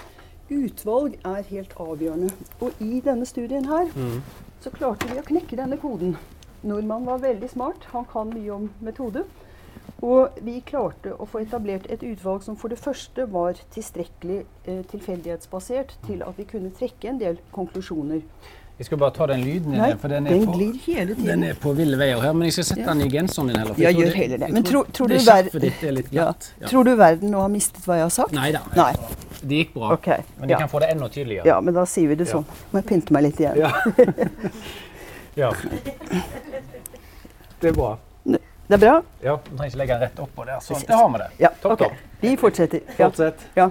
utvalg 0.52 1.16
er 1.26 1.44
helt 1.50 1.74
avgjørende. 1.80 2.30
Og 2.60 2.72
i 2.80 3.00
denne 3.06 3.26
studien 3.26 3.66
her 3.66 3.88
mm. 3.96 4.22
Så 4.62 4.72
klarte 4.74 5.10
vi 5.10 5.20
å 5.20 5.26
knekke 5.26 5.58
denne 5.58 5.78
koden. 5.82 6.16
Nordmannen 6.62 7.10
var 7.10 7.24
veldig 7.24 7.50
smart. 7.50 7.88
Han 7.96 8.06
kan 8.12 8.30
mye 8.34 8.52
om 8.54 8.70
metode. 8.86 9.26
Og 10.02 10.38
vi 10.42 10.60
klarte 10.66 11.14
å 11.14 11.28
få 11.30 11.44
etablert 11.44 11.86
et 11.94 12.04
utvalg 12.06 12.46
som 12.46 12.58
for 12.58 12.74
det 12.74 12.80
første 12.82 13.28
var 13.30 13.60
tilstrekkelig 13.74 14.40
eh, 14.66 14.82
tilfeldighetsbasert 14.90 15.94
til 16.08 16.24
at 16.26 16.38
vi 16.38 16.48
kunne 16.50 16.74
trekke 16.78 17.12
en 17.12 17.22
del 17.22 17.38
konklusjoner. 17.54 18.24
Jeg 18.82 18.88
skal 18.88 18.98
bare 18.98 19.14
ta 19.14 19.28
den 19.30 19.44
lyden 19.46 19.76
Nei, 19.78 19.92
for 20.02 20.10
den, 20.10 20.26
den 20.26 20.46
på, 20.48 20.56
glir 20.58 20.78
hele 20.88 21.14
tiden. 21.14 21.28
Den 21.28 21.44
er 21.52 21.58
på 21.62 21.74
ville 21.78 22.00
veier 22.02 22.22
her, 22.24 22.34
men 22.34 22.50
jeg 22.50 22.56
skal 22.56 22.66
sette 22.72 22.82
ja. 22.82 22.96
den 22.96 23.04
i 23.06 23.10
genseren 23.14 23.52
din 23.52 23.60
heller. 23.62 23.78
Ja, 23.78 23.92
gjør 23.94 24.16
heller 24.18 24.42
det. 24.42 24.50
Men 24.56 24.66
tror, 24.66 24.90
tror, 24.90 25.12
du 25.12 25.18
ver 25.22 25.52
er. 25.52 26.00
Ja. 26.10 26.32
Ja. 26.62 26.72
tror 26.72 26.90
du 26.90 26.96
verden 26.98 27.30
nå 27.36 27.44
har 27.44 27.52
mistet 27.54 27.86
hva 27.86 28.00
jeg 28.00 28.08
har 28.08 28.16
sagt? 28.16 28.34
Nei 28.34 28.50
da. 28.56 28.64
Det 29.42 29.64
gikk 29.64 29.74
bra. 29.74 29.94
Okay. 29.98 30.24
Men 30.38 30.52
de 30.52 30.60
kan 30.60 30.70
få 30.70 30.80
det 30.84 30.92
enda 30.94 31.10
tydeligere. 31.10 31.48
Ja, 31.50 31.58
men 31.62 31.74
da 31.74 31.86
sier 31.90 32.12
vi 32.12 32.18
det 32.20 32.30
sånn. 32.30 32.46
Må 32.72 32.82
jeg 32.82 32.88
pynte 32.92 33.16
meg 33.16 33.26
litt 33.30 33.42
igjen. 33.42 33.58
Ja. 33.66 35.52
Det 37.62 37.70
er 37.70 37.74
bra. 37.78 37.92
Det 38.72 38.74
er 38.74 38.80
bra? 38.82 38.94
Ja, 39.22 39.36
Du 39.44 39.50
trenger 39.52 39.68
ikke 39.68 39.80
legge 39.82 39.94
den 39.94 40.02
rett 40.02 40.20
oppå 40.24 40.46
der. 40.48 40.62
Sånn. 40.66 40.82
Det 40.88 40.96
har 40.98 41.10
vi 41.14 41.20
det. 41.22 41.28
Ja, 41.44 41.52
topp, 41.62 41.74
okay. 41.76 41.92
topp. 41.92 42.22
Vi 42.22 42.32
fortsetter. 42.42 42.82
Fortsett. 42.98 43.44
Ja. 43.58 43.68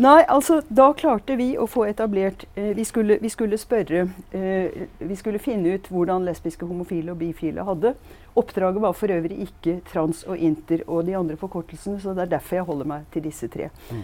Nei, 0.00 0.22
altså 0.32 0.62
da 0.72 0.86
klarte 0.96 1.34
vi 1.36 1.50
å 1.60 1.66
få 1.68 1.84
etablert 1.90 2.46
eh, 2.54 2.70
vi, 2.76 2.86
skulle, 2.88 3.18
vi, 3.20 3.28
skulle, 3.28 3.58
spørre 3.60 4.06
eh, 4.32 4.86
Vi 4.96 5.18
skulle 5.18 5.42
finne 5.42 5.74
ut 5.76 5.90
hvordan 5.92 6.24
lesbiske, 6.24 6.64
homofile 6.64 7.12
og 7.12 7.20
bifile 7.20 7.66
hadde. 7.68 7.92
Oppdraget 8.40 8.80
var 8.80 8.96
for 8.96 9.12
øvrig 9.12 9.42
ikke 9.44 9.76
trans 9.90 10.22
og 10.24 10.40
inter 10.40 10.86
og 10.86 11.04
de 11.04 11.18
andre 11.18 11.36
forkortelsene, 11.36 12.00
så 12.00 12.14
det 12.16 12.24
er 12.24 12.32
derfor 12.38 12.60
jeg 12.62 12.68
holder 12.70 12.90
meg 12.94 13.06
til 13.12 13.26
disse 13.28 13.50
tre. 13.52 13.68
Mm. 13.90 14.02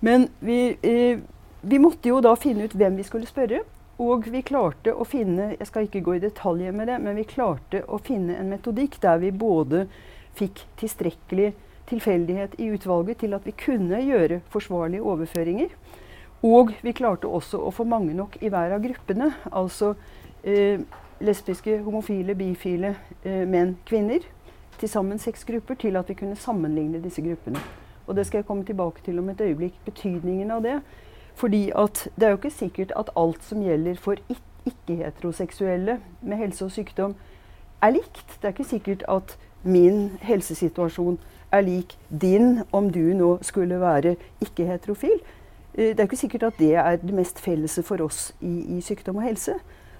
Men 0.00 0.28
vi, 0.40 0.76
eh, 0.82 1.18
vi 1.60 1.78
måtte 1.78 2.08
jo 2.08 2.20
da 2.20 2.34
finne 2.36 2.66
ut 2.66 2.74
hvem 2.76 2.96
vi 2.96 3.06
skulle 3.06 3.28
spørre. 3.28 3.62
Og 4.02 4.26
vi 4.28 4.42
klarte 4.44 4.92
å 4.92 5.06
finne 5.08 5.54
jeg 5.54 5.68
skal 5.70 5.86
ikke 5.86 6.02
gå 6.04 6.16
i 6.16 6.24
detaljer 6.26 6.74
med 6.76 6.90
det, 6.90 6.98
men 7.00 7.16
vi 7.16 7.24
klarte 7.24 7.80
å 7.88 7.96
finne 8.04 8.36
en 8.36 8.50
metodikk 8.52 8.98
der 9.00 9.22
vi 9.22 9.30
både 9.32 9.86
fikk 10.36 10.66
tilstrekkelig 10.76 11.54
tilfeldighet 11.88 12.58
i 12.60 12.68
utvalget 12.74 13.22
til 13.22 13.36
at 13.36 13.46
vi 13.46 13.54
kunne 13.56 14.02
gjøre 14.04 14.42
forsvarlige 14.52 15.06
overføringer. 15.06 15.72
Og 16.44 16.74
vi 16.84 16.92
klarte 16.92 17.30
også 17.30 17.62
å 17.64 17.72
få 17.72 17.86
mange 17.88 18.12
nok 18.14 18.36
i 18.42 18.50
hver 18.52 18.74
av 18.76 18.84
gruppene. 18.84 19.30
Altså 19.48 19.94
eh, 20.44 20.82
lesbiske, 21.24 21.80
homofile, 21.86 22.36
bifile, 22.36 22.92
eh, 23.24 23.46
menn, 23.48 23.78
kvinner. 23.88 24.28
Til 24.76 24.92
sammen 24.92 25.18
seks 25.22 25.46
grupper 25.48 25.80
til 25.80 25.96
at 25.96 26.12
vi 26.12 26.18
kunne 26.20 26.36
sammenligne 26.36 27.00
disse 27.00 27.24
gruppene. 27.24 27.64
Og 28.06 28.16
det 28.16 28.26
skal 28.26 28.38
jeg 28.38 28.46
komme 28.46 28.64
tilbake 28.64 29.02
til 29.04 29.18
om 29.18 29.28
et 29.28 29.40
øyeblikk. 29.40 29.74
Betydningen 29.84 30.50
av 30.50 30.62
det. 30.62 30.80
Fordi 31.34 31.70
at 31.76 32.08
det 32.16 32.26
er 32.26 32.28
jo 32.34 32.40
ikke 32.40 32.50
sikkert 32.50 32.92
at 32.96 33.10
alt 33.16 33.44
som 33.44 33.62
gjelder 33.62 33.96
for 34.00 34.16
ikke-heteroseksuelle 34.32 35.98
med 36.22 36.36
helse 36.36 36.64
og 36.64 36.72
sykdom, 36.72 37.14
er 37.82 37.90
likt. 37.90 38.38
Det 38.40 38.44
er 38.44 38.54
ikke 38.54 38.64
sikkert 38.64 39.02
at 39.08 39.38
min 39.62 40.10
helsesituasjon 40.22 41.18
er 41.52 41.60
lik 41.60 41.98
din 42.20 42.62
om 42.72 42.90
du 42.92 43.00
nå 43.14 43.38
skulle 43.42 43.80
være 43.80 44.16
ikke-heterofil. 44.40 45.20
Eh, 45.74 45.92
det 45.92 46.00
er 46.00 46.08
ikke 46.08 46.16
sikkert 46.16 46.42
at 46.42 46.58
det 46.58 46.74
er 46.74 46.96
det 46.96 47.14
mest 47.14 47.40
fellese 47.40 47.82
for 47.82 48.00
oss 48.04 48.34
i, 48.40 48.76
i, 48.76 48.80
sykdom 48.80 49.16
og 49.16 49.22
helse. 49.22 49.54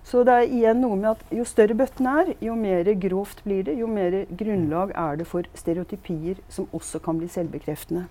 Så 0.07 0.23
det 0.23 0.35
er 0.39 0.53
igjen 0.55 0.79
noe 0.85 0.95
med 0.95 1.09
at 1.17 1.35
jo 1.35 1.43
større 1.49 1.75
bøtten 1.75 2.07
er, 2.07 2.29
jo 2.45 2.55
mer 2.55 2.87
grovt 3.03 3.43
blir 3.43 3.65
det. 3.67 3.75
Jo 3.81 3.89
mer 3.91 4.21
grunnlag 4.39 4.93
er 4.95 5.19
det 5.19 5.27
for 5.27 5.49
stereotypier 5.59 6.39
som 6.53 6.69
også 6.77 7.01
kan 7.03 7.19
bli 7.19 7.27
selvbekreftende. 7.33 8.05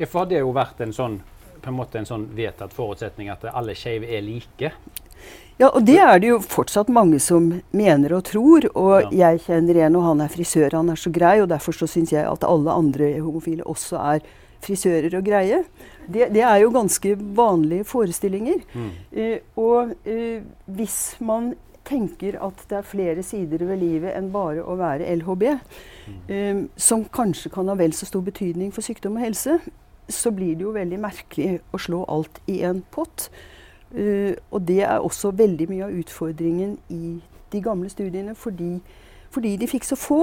Ja, 0.00 0.08
for 0.10 0.26
det 0.26 0.40
har 0.40 0.46
jo 0.46 0.54
vært 0.56 0.82
en 0.82 0.94
sånn, 0.96 1.20
på 1.62 1.70
en 1.70 1.78
måte 1.78 2.00
en 2.00 2.08
sånn 2.08 2.26
vedtatt 2.34 2.74
forutsetning 2.74 3.30
at 3.30 3.46
alle 3.52 3.76
skeive 3.78 4.10
er 4.10 4.26
like. 4.26 4.72
Ja, 5.56 5.70
og 5.70 5.86
det 5.86 6.00
er 6.02 6.18
det 6.20 6.32
jo 6.34 6.40
fortsatt 6.42 6.90
mange 6.92 7.20
som 7.22 7.46
mener 7.70 8.16
og 8.18 8.26
tror. 8.28 8.66
Og 8.74 9.06
ja. 9.06 9.12
jeg 9.22 9.44
kjenner 9.46 9.78
en, 9.86 10.00
og 10.00 10.08
han 10.10 10.26
er 10.26 10.34
frisør, 10.34 10.74
han 10.76 10.90
er 10.92 10.98
så 10.98 11.14
grei, 11.14 11.38
og 11.44 11.52
derfor 11.54 11.78
så 11.78 11.86
syns 11.88 12.10
jeg 12.12 12.26
at 12.26 12.44
alle 12.44 12.74
andre 12.74 13.14
homofile 13.20 13.64
også 13.64 14.02
er 14.02 14.26
frisører 14.66 15.14
og 15.18 15.26
greie. 15.26 15.62
Det, 16.06 16.28
det 16.34 16.42
er 16.46 16.60
jo 16.62 16.72
ganske 16.74 17.14
vanlige 17.38 17.86
forestillinger. 17.88 18.66
Mm. 18.74 18.90
Eh, 19.12 19.38
og 19.62 19.94
eh, 20.04 20.42
hvis 20.76 21.16
man 21.24 21.54
tenker 21.86 22.38
at 22.42 22.62
det 22.66 22.80
er 22.80 22.86
flere 22.86 23.22
sider 23.22 23.62
ved 23.66 23.78
livet 23.78 24.16
enn 24.18 24.32
bare 24.34 24.64
å 24.66 24.74
være 24.78 25.06
LHB, 25.20 25.44
mm. 25.54 26.20
eh, 26.34 26.62
som 26.76 27.06
kanskje 27.06 27.52
kan 27.54 27.70
ha 27.70 27.76
vel 27.78 27.94
så 27.94 28.08
stor 28.08 28.24
betydning 28.26 28.74
for 28.74 28.86
sykdom 28.86 29.18
og 29.20 29.28
helse, 29.28 29.60
så 30.08 30.30
blir 30.30 30.54
det 30.54 30.66
jo 30.66 30.74
veldig 30.74 30.98
merkelig 31.02 31.60
å 31.74 31.80
slå 31.82 32.04
alt 32.10 32.40
i 32.50 32.60
en 32.66 32.82
pott. 32.94 33.30
Uh, 33.96 34.34
og 34.50 34.66
det 34.66 34.82
er 34.82 34.98
også 34.98 35.30
veldig 35.38 35.68
mye 35.70 35.86
av 35.86 35.94
utfordringen 35.94 36.76
i 36.90 37.16
de 37.52 37.60
gamle 37.62 37.88
studiene. 37.90 38.34
Fordi, 38.34 38.80
fordi, 39.30 39.56
de 39.56 39.68
fikk 39.70 39.86
så 39.86 39.98
få, 39.98 40.20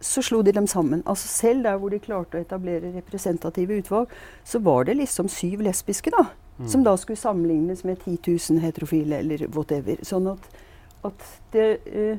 så 0.00 0.22
slo 0.22 0.42
de 0.42 0.52
dem 0.52 0.66
sammen. 0.66 1.02
Altså 1.06 1.28
Selv 1.28 1.64
der 1.64 1.76
hvor 1.76 1.90
de 1.90 1.98
klarte 1.98 2.38
å 2.38 2.42
etablere 2.42 2.92
representative 2.94 3.80
utvalg, 3.80 4.12
så 4.44 4.60
var 4.62 4.86
det 4.86 4.96
liksom 5.00 5.28
syv 5.28 5.64
lesbiske, 5.66 6.12
da. 6.14 6.28
Mm. 6.58 6.68
Som 6.68 6.84
da 6.84 6.96
skulle 6.96 7.18
sammenlignes 7.18 7.84
med 7.84 7.98
10 8.04 8.18
000 8.50 8.62
heterofile, 8.62 9.18
eller 9.18 9.46
whatever. 9.54 9.98
Sånn 10.06 10.26
at, 10.30 10.48
at 11.06 11.28
det 11.52 11.68
uh, 11.86 12.16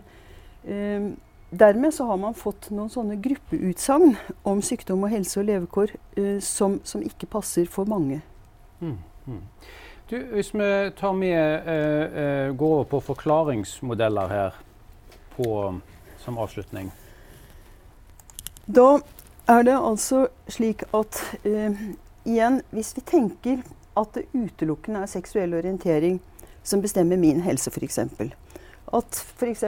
uh, 0.67 1.09
Dermed 1.50 1.89
så 1.93 2.05
har 2.05 2.17
man 2.21 2.36
fått 2.38 2.67
noen 2.69 2.91
sånne 2.93 3.15
gruppeutsagn 3.17 4.12
om 4.45 4.59
sykdom 4.62 5.07
og 5.07 5.09
helse 5.09 5.39
og 5.41 5.48
levekår 5.48 5.95
som, 6.45 6.75
som, 6.86 7.01
ikke 7.01 7.25
passer 7.25 7.65
for 7.65 7.89
mange. 7.89 8.19
Mm. 8.77 9.00
Mm. 9.25 9.39
Du, 10.12 10.15
hvis 10.36 10.53
vi 10.53 10.69
tar 11.00 11.17
med, 11.17 12.53
går 12.53 12.75
over 12.75 12.86
på 12.91 13.01
forklaringsmodeller 13.07 14.29
her 14.29 14.62
på, 15.33 15.50
som 16.21 16.38
avslutning. 16.38 16.93
Da 18.70 19.00
er 19.50 19.64
det 19.66 19.74
altså 19.74 20.28
slik 20.52 20.84
at 20.94 21.18
eh, 21.42 21.78
igjen, 22.30 22.60
hvis 22.70 22.92
vi 22.98 23.02
tenker 23.02 23.64
at 23.98 24.12
det 24.14 24.28
utelukkende 24.34 25.02
er 25.02 25.10
seksuell 25.10 25.56
orientering 25.58 26.20
som 26.64 26.84
bestemmer 26.84 27.18
min 27.18 27.42
helse, 27.42 27.72
f.eks. 27.74 27.98
At 28.94 29.24
f.eks. 29.40 29.66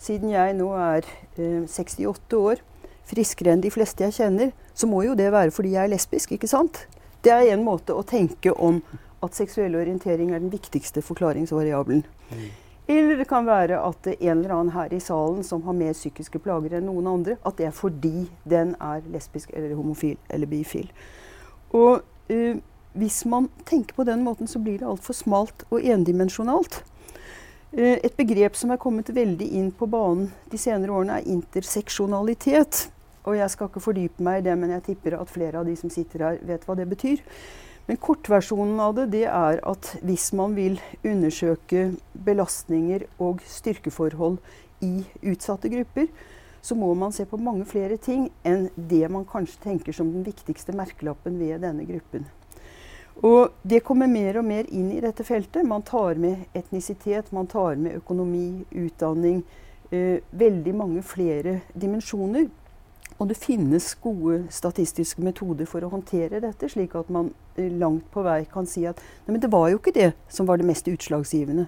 siden 0.00 0.32
jeg 0.32 0.56
nå 0.56 0.70
er 0.72 1.04
eh, 1.36 1.68
68 1.68 2.38
år, 2.38 2.64
friskere 3.10 3.52
enn 3.52 3.64
de 3.64 3.74
fleste 3.74 4.06
jeg 4.06 4.16
kjenner, 4.22 4.54
så 4.72 4.88
må 4.88 5.02
jo 5.04 5.18
det 5.18 5.28
være 5.34 5.52
fordi 5.52 5.74
jeg 5.74 5.84
er 5.84 5.92
lesbisk, 5.92 6.32
ikke 6.32 6.48
sant? 6.48 6.86
Det 7.20 7.34
er 7.34 7.52
en 7.52 7.66
måte 7.66 7.92
å 7.92 8.06
tenke 8.08 8.54
om 8.56 8.80
at 9.20 9.36
seksuell 9.36 9.76
orientering 9.76 10.32
er 10.32 10.40
den 10.40 10.52
viktigste 10.52 11.04
forklaringsvariabelen. 11.04 12.06
Mm. 12.32 12.50
Eller 12.90 13.20
det 13.20 13.28
kan 13.30 13.46
være 13.46 13.78
at 13.78 14.06
en 14.10 14.40
eller 14.40 14.50
annen 14.50 14.72
her 14.74 14.90
i 14.90 14.98
salen 15.02 15.44
som 15.46 15.62
har 15.62 15.76
mer 15.78 15.94
psykiske 15.94 16.40
plager 16.42 16.74
enn 16.74 16.88
noen 16.88 17.06
andre, 17.06 17.36
at 17.46 17.60
det 17.60 17.68
er 17.68 17.76
fordi 17.76 18.24
den 18.50 18.72
er 18.82 19.04
lesbisk 19.12 19.52
eller 19.54 19.76
homofil 19.78 20.16
eller 20.26 20.50
bifil. 20.50 20.88
Og 21.70 22.00
uh, 22.02 22.56
hvis 22.98 23.20
man 23.30 23.46
tenker 23.68 23.94
på 23.94 24.06
den 24.08 24.24
måten, 24.26 24.50
så 24.50 24.58
blir 24.58 24.80
det 24.80 24.88
altfor 24.90 25.14
smalt 25.14 25.62
og 25.70 25.86
endimensjonalt. 25.86 26.80
Uh, 27.70 27.94
et 28.02 28.16
begrep 28.18 28.58
som 28.58 28.74
er 28.74 28.82
kommet 28.82 29.14
veldig 29.14 29.52
inn 29.60 29.70
på 29.70 29.86
banen 29.86 30.32
de 30.50 30.58
senere 30.58 30.90
årene, 30.90 31.20
er 31.20 31.30
interseksjonalitet. 31.30 32.88
Og 33.22 33.36
jeg 33.38 33.54
skal 33.54 33.70
ikke 33.70 33.86
fordype 33.86 34.24
meg 34.26 34.40
i 34.40 34.48
det, 34.48 34.58
men 34.58 34.74
jeg 34.74 34.88
tipper 34.90 35.20
at 35.20 35.30
flere 35.30 35.62
av 35.62 35.68
de 35.68 35.78
som 35.78 35.92
sitter 35.94 36.26
her, 36.26 36.42
vet 36.42 36.66
hva 36.66 36.74
det 36.74 36.90
betyr. 36.90 37.22
Men 37.90 37.98
kortversjonen 37.98 38.76
av 38.78 38.92
det, 38.94 39.04
det 39.10 39.24
er 39.26 39.56
at 39.66 39.88
hvis 40.06 40.28
man 40.38 40.52
vil 40.54 40.76
undersøke 41.02 41.88
belastninger 42.14 43.02
og 43.18 43.40
styrkeforhold 43.50 44.36
i 44.86 45.00
utsatte 45.26 45.66
grupper, 45.72 46.06
så 46.62 46.76
må 46.78 46.92
man 46.94 47.10
se 47.10 47.26
på 47.26 47.40
mange 47.42 47.66
flere 47.66 47.96
ting 47.98 48.28
enn 48.46 48.68
det 48.76 49.08
man 49.10 49.26
kanskje 49.26 49.64
tenker 49.64 49.96
som 49.96 50.12
den 50.14 50.22
viktigste 50.22 50.70
merkelappen 50.78 51.40
ved 51.42 51.64
denne 51.66 51.88
gruppen. 51.88 52.28
Og 53.26 53.58
det 53.66 53.82
kommer 53.82 54.06
mer 54.06 54.38
og 54.38 54.46
mer 54.46 54.70
inn 54.70 54.92
i 54.94 55.02
dette 55.02 55.26
feltet. 55.26 55.66
Man 55.66 55.82
tar 55.82 56.14
med 56.14 56.46
etnisitet, 56.54 57.34
man 57.34 57.50
tar 57.50 57.74
med 57.74 57.98
økonomi, 57.98 58.68
utdanning. 58.70 59.42
Eh, 59.90 60.22
veldig 60.30 60.78
mange 60.78 61.02
flere 61.02 61.58
dimensjoner. 61.74 62.46
Og 63.20 63.28
det 63.28 63.36
finnes 63.36 63.92
gode 64.00 64.46
statistiske 64.48 65.20
metoder 65.20 65.68
for 65.68 65.84
å 65.84 65.90
håndtere 65.92 66.40
dette, 66.40 66.70
slik 66.72 66.94
at 66.96 67.10
man 67.12 67.34
eh, 67.56 67.68
langt 67.68 68.06
på 68.14 68.24
vei 68.24 68.46
kan 68.48 68.68
si 68.68 68.86
at 68.88 69.00
nei, 69.26 69.34
men 69.34 69.42
det 69.42 69.52
var 69.52 69.68
jo 69.68 69.80
ikke 69.80 69.92
det 69.96 70.12
som 70.32 70.48
var 70.48 70.56
det 70.56 70.68
mest 70.70 70.88
utslagsgivende. 70.88 71.66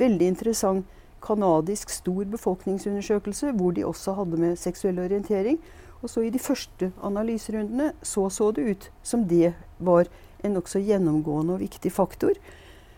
Veldig 0.00 0.32
interessant 0.34 0.96
kanadisk 1.22 1.92
stor 1.92 2.24
befolkningsundersøkelse 2.32 3.52
hvor 3.58 3.76
de 3.76 3.84
også 3.86 4.16
hadde 4.18 4.40
med 4.40 4.58
seksuell 4.58 4.98
orientering. 4.98 5.60
Og 6.02 6.10
så 6.10 6.24
i 6.24 6.32
de 6.32 6.40
første 6.40 6.90
analyserundene 7.04 7.92
så 8.02 8.28
så 8.32 8.50
det 8.56 8.64
ut 8.64 8.90
som 9.02 9.26
det 9.28 9.52
var 9.78 10.08
en 10.42 10.56
nokså 10.56 10.80
gjennomgående 10.80 11.58
og 11.58 11.60
viktig 11.60 11.92
faktor. 11.92 12.32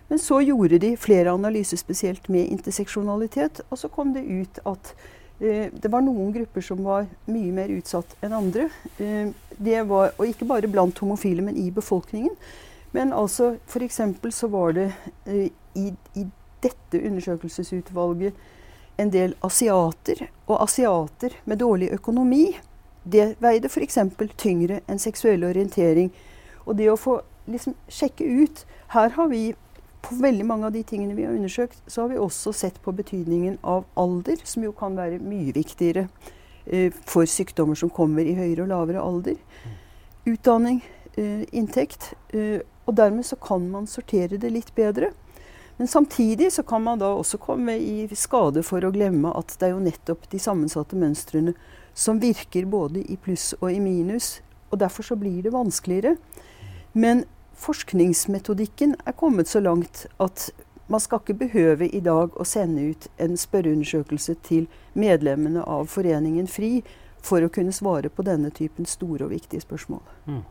Men 0.08 0.20
så 0.22 0.38
gjorde 0.44 0.78
de 0.78 0.94
flere 0.96 1.32
analyser 1.34 1.80
spesielt 1.80 2.28
med 2.28 2.46
interseksjonalitet, 2.52 3.62
og 3.70 3.78
så 3.78 3.88
kom 3.88 4.12
det 4.14 4.22
ut 4.22 4.60
at 4.68 4.94
det 5.42 5.90
var 5.90 6.04
noen 6.06 6.32
grupper 6.32 6.62
som 6.62 6.82
var 6.86 7.08
mye 7.26 7.52
mer 7.54 7.70
utsatt 7.74 8.14
enn 8.22 8.34
andre. 8.36 8.68
Eh, 9.02 9.32
det 9.58 9.82
var, 9.90 10.12
og 10.16 10.28
ikke 10.28 10.46
bare 10.46 10.70
blant 10.70 10.98
homofile, 11.02 11.42
men 11.42 11.56
i 11.58 11.70
befolkningen. 11.74 12.36
Men 12.92 13.12
altså 13.12 13.56
f.eks. 13.66 14.00
så 14.30 14.48
var 14.52 14.72
det 14.76 14.92
uh, 15.26 15.48
i, 15.74 15.86
i, 16.14 16.26
dette 16.62 17.00
undersøkelsesutvalget 17.00 18.36
en 19.02 19.10
del 19.10 19.34
asiater. 19.42 20.28
Og 20.46 20.62
asiater 20.62 21.34
med 21.44 21.58
dårlig 21.58 21.88
økonomi, 21.90 22.52
det 23.02 23.32
veide 23.42 23.66
f.eks. 23.66 23.98
tyngre 24.38 24.78
enn 24.86 25.02
seksuell 25.02 25.42
orientering. 25.48 26.12
Og 26.66 26.76
det 26.78 26.86
å 26.92 27.00
få 27.00 27.18
liksom 27.50 27.74
sjekke 27.90 28.22
ut 28.22 28.62
Her 28.92 29.08
har 29.16 29.26
vi 29.32 29.54
på 30.02 30.18
veldig 30.18 30.46
mange 30.46 30.66
av 30.68 30.74
de 30.74 30.82
tingene 30.86 31.14
vi 31.14 31.24
har 31.26 31.34
undersøkt, 31.36 31.82
så 31.86 32.04
har 32.04 32.12
vi 32.12 32.20
også 32.20 32.52
sett 32.56 32.80
på 32.82 32.94
betydningen 32.96 33.60
av 33.62 33.86
alder, 33.98 34.40
som 34.44 34.64
jo 34.66 34.72
kan 34.76 34.96
være 34.98 35.22
mye 35.22 35.54
viktigere 35.54 36.08
eh, 36.66 36.90
for 37.06 37.28
sykdommer 37.30 37.78
som 37.78 37.92
kommer 37.92 38.26
i 38.26 38.34
høyere 38.36 38.64
og 38.64 38.72
lavere 38.72 39.02
alder. 39.02 39.38
Utdanning, 40.26 40.82
eh, 41.14 41.44
inntekt. 41.54 42.12
Eh, 42.34 42.60
og 42.86 42.96
dermed 42.98 43.26
så 43.26 43.38
kan 43.38 43.68
man 43.70 43.86
sortere 43.86 44.40
det 44.42 44.50
litt 44.50 44.74
bedre. 44.74 45.12
Men 45.78 45.88
samtidig 45.88 46.52
så 46.52 46.62
kan 46.62 46.82
man 46.82 46.98
da 46.98 47.08
også 47.14 47.38
komme 47.40 47.78
i 47.78 48.06
skade 48.14 48.62
for 48.66 48.84
å 48.84 48.92
glemme 48.92 49.32
at 49.38 49.54
det 49.58 49.68
er 49.68 49.76
jo 49.76 49.84
nettopp 49.84 50.28
de 50.30 50.38
sammensatte 50.42 50.98
mønstrene 50.98 51.54
som 51.94 52.20
virker 52.20 52.66
både 52.70 53.04
i 53.10 53.16
pluss 53.16 53.52
og 53.60 53.70
i 53.72 53.80
minus. 53.80 54.40
Og 54.70 54.78
derfor 54.82 55.06
så 55.06 55.16
blir 55.18 55.42
det 55.42 55.54
vanskeligere. 55.54 56.16
Men 56.92 57.24
forskningsmetodikken 57.62 58.96
er 59.06 59.16
kommet 59.16 59.48
så 59.48 59.62
langt 59.62 60.06
at 60.22 60.50
man 60.90 61.00
skal 61.00 61.22
ikke 61.22 61.38
behøve 61.44 61.88
i 61.88 62.00
dag 62.04 62.34
å 62.36 62.44
sende 62.44 62.82
ut 62.90 63.06
en 63.22 63.36
spørreundersøkelse 63.38 64.34
til 64.44 64.66
medlemmene 64.98 65.62
av 65.64 65.86
Foreningen 65.92 66.50
FRI 66.50 66.82
for 67.22 67.44
å 67.44 67.50
kunne 67.52 67.72
svare 67.72 68.10
på 68.10 68.24
denne 68.26 68.50
typen 68.50 68.88
store 68.88 69.28
og 69.28 69.32
viktige 69.32 69.62
spørsmål. 69.62 70.02
Mm. 70.26 70.42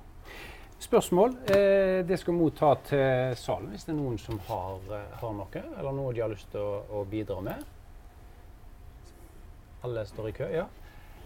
Spørsmål 0.82 1.36
eh, 1.54 2.00
det 2.08 2.18
skal 2.18 2.34
motta 2.34 2.72
til 2.88 3.36
salen 3.38 3.70
hvis 3.70 3.86
det 3.86 3.94
er 3.94 4.00
noen 4.00 4.18
som 4.18 4.40
har, 4.48 4.80
eh, 4.98 5.18
har, 5.22 5.36
noe, 5.38 5.64
eller 5.78 5.94
noe 5.94 6.14
de 6.16 6.24
har 6.24 6.32
lyst 6.32 6.50
til 6.56 6.64
å, 6.64 6.80
å, 6.90 7.04
bidra 7.12 7.38
med. 7.46 7.68
Alle 9.86 10.06
står 10.10 10.32
i 10.32 10.34
kø, 10.40 10.48
ja. 10.56 10.66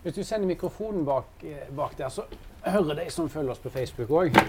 Hvis 0.04 0.18
du 0.18 0.26
sender 0.26 0.50
mikrofonen 0.50 1.06
bak, 1.08 1.38
eh, 1.48 1.70
bak 1.78 1.96
der, 2.02 2.12
så 2.12 2.28
hører 2.66 3.00
de 3.00 3.08
som 3.14 3.32
følger 3.32 3.56
oss 3.56 3.64
på 3.64 3.72
Facebook 3.72 4.12
òg. 4.12 4.42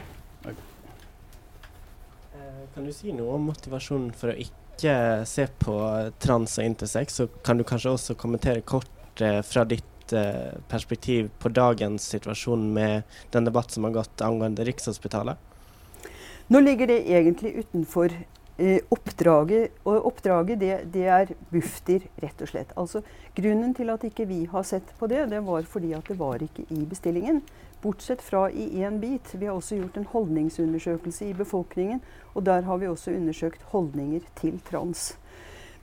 Kan 2.74 2.86
du 2.86 2.92
si 2.92 3.12
noe 3.14 3.36
om 3.36 3.48
motivasjonen 3.50 4.12
for 4.16 4.32
å 4.32 4.38
ikke 4.40 4.94
se 5.28 5.46
på 5.60 5.74
trans 6.22 6.58
og 6.60 6.68
intersex? 6.68 7.20
Så 7.20 7.28
kan 7.46 7.58
du 7.58 7.64
kanskje 7.66 7.94
også 7.94 8.16
kommentere 8.20 8.64
kort 8.66 9.22
eh, 9.24 9.40
fra 9.46 9.64
ditt 9.68 10.12
eh, 10.12 10.54
perspektiv 10.70 11.30
på 11.42 11.52
dagens 11.56 12.06
situasjon 12.12 12.68
med 12.76 13.18
den 13.34 13.48
debatt 13.48 13.72
som 13.72 13.88
har 13.88 13.96
gått 13.96 14.24
angående 14.24 14.66
Rikshospitalet? 14.68 15.40
Nå 16.52 16.60
ligger 16.62 16.92
det 16.92 17.00
egentlig 17.10 17.56
utenfor 17.64 18.12
eh, 18.12 18.26
oppdraget. 18.90 19.74
Og 19.84 20.06
oppdraget 20.08 20.60
det, 20.60 20.72
det, 20.94 21.04
er 21.12 21.32
Bufdir, 21.50 22.06
rett 22.22 22.40
og 22.40 22.48
slett. 22.48 22.72
Altså, 22.76 23.02
grunnen 23.36 23.74
til 23.76 23.92
at 23.92 24.04
ikke 24.08 24.26
vi 24.28 24.44
har 24.50 24.64
sett 24.64 24.94
på 24.98 25.08
det, 25.12 25.26
det 25.30 25.42
var 25.44 25.68
fordi 25.68 25.92
at 25.92 26.08
det 26.08 26.18
var 26.18 26.42
ikke 26.42 26.64
i 26.70 26.86
bestillingen. 26.88 27.42
Bortsett 27.82 28.22
fra 28.24 28.46
i 28.50 28.70
én 28.80 28.98
bit. 29.00 29.34
Vi 29.34 29.46
har 29.46 29.54
også 29.54 29.76
gjort 29.76 29.96
en 29.96 30.08
holdningsundersøkelse 30.12 31.28
i 31.28 31.36
befolkningen. 31.36 32.00
Og 32.34 32.46
der 32.46 32.62
har 32.62 32.76
vi 32.76 32.88
også 32.88 33.10
undersøkt 33.10 33.62
holdninger 33.62 34.20
til 34.40 34.60
trans. 34.70 35.18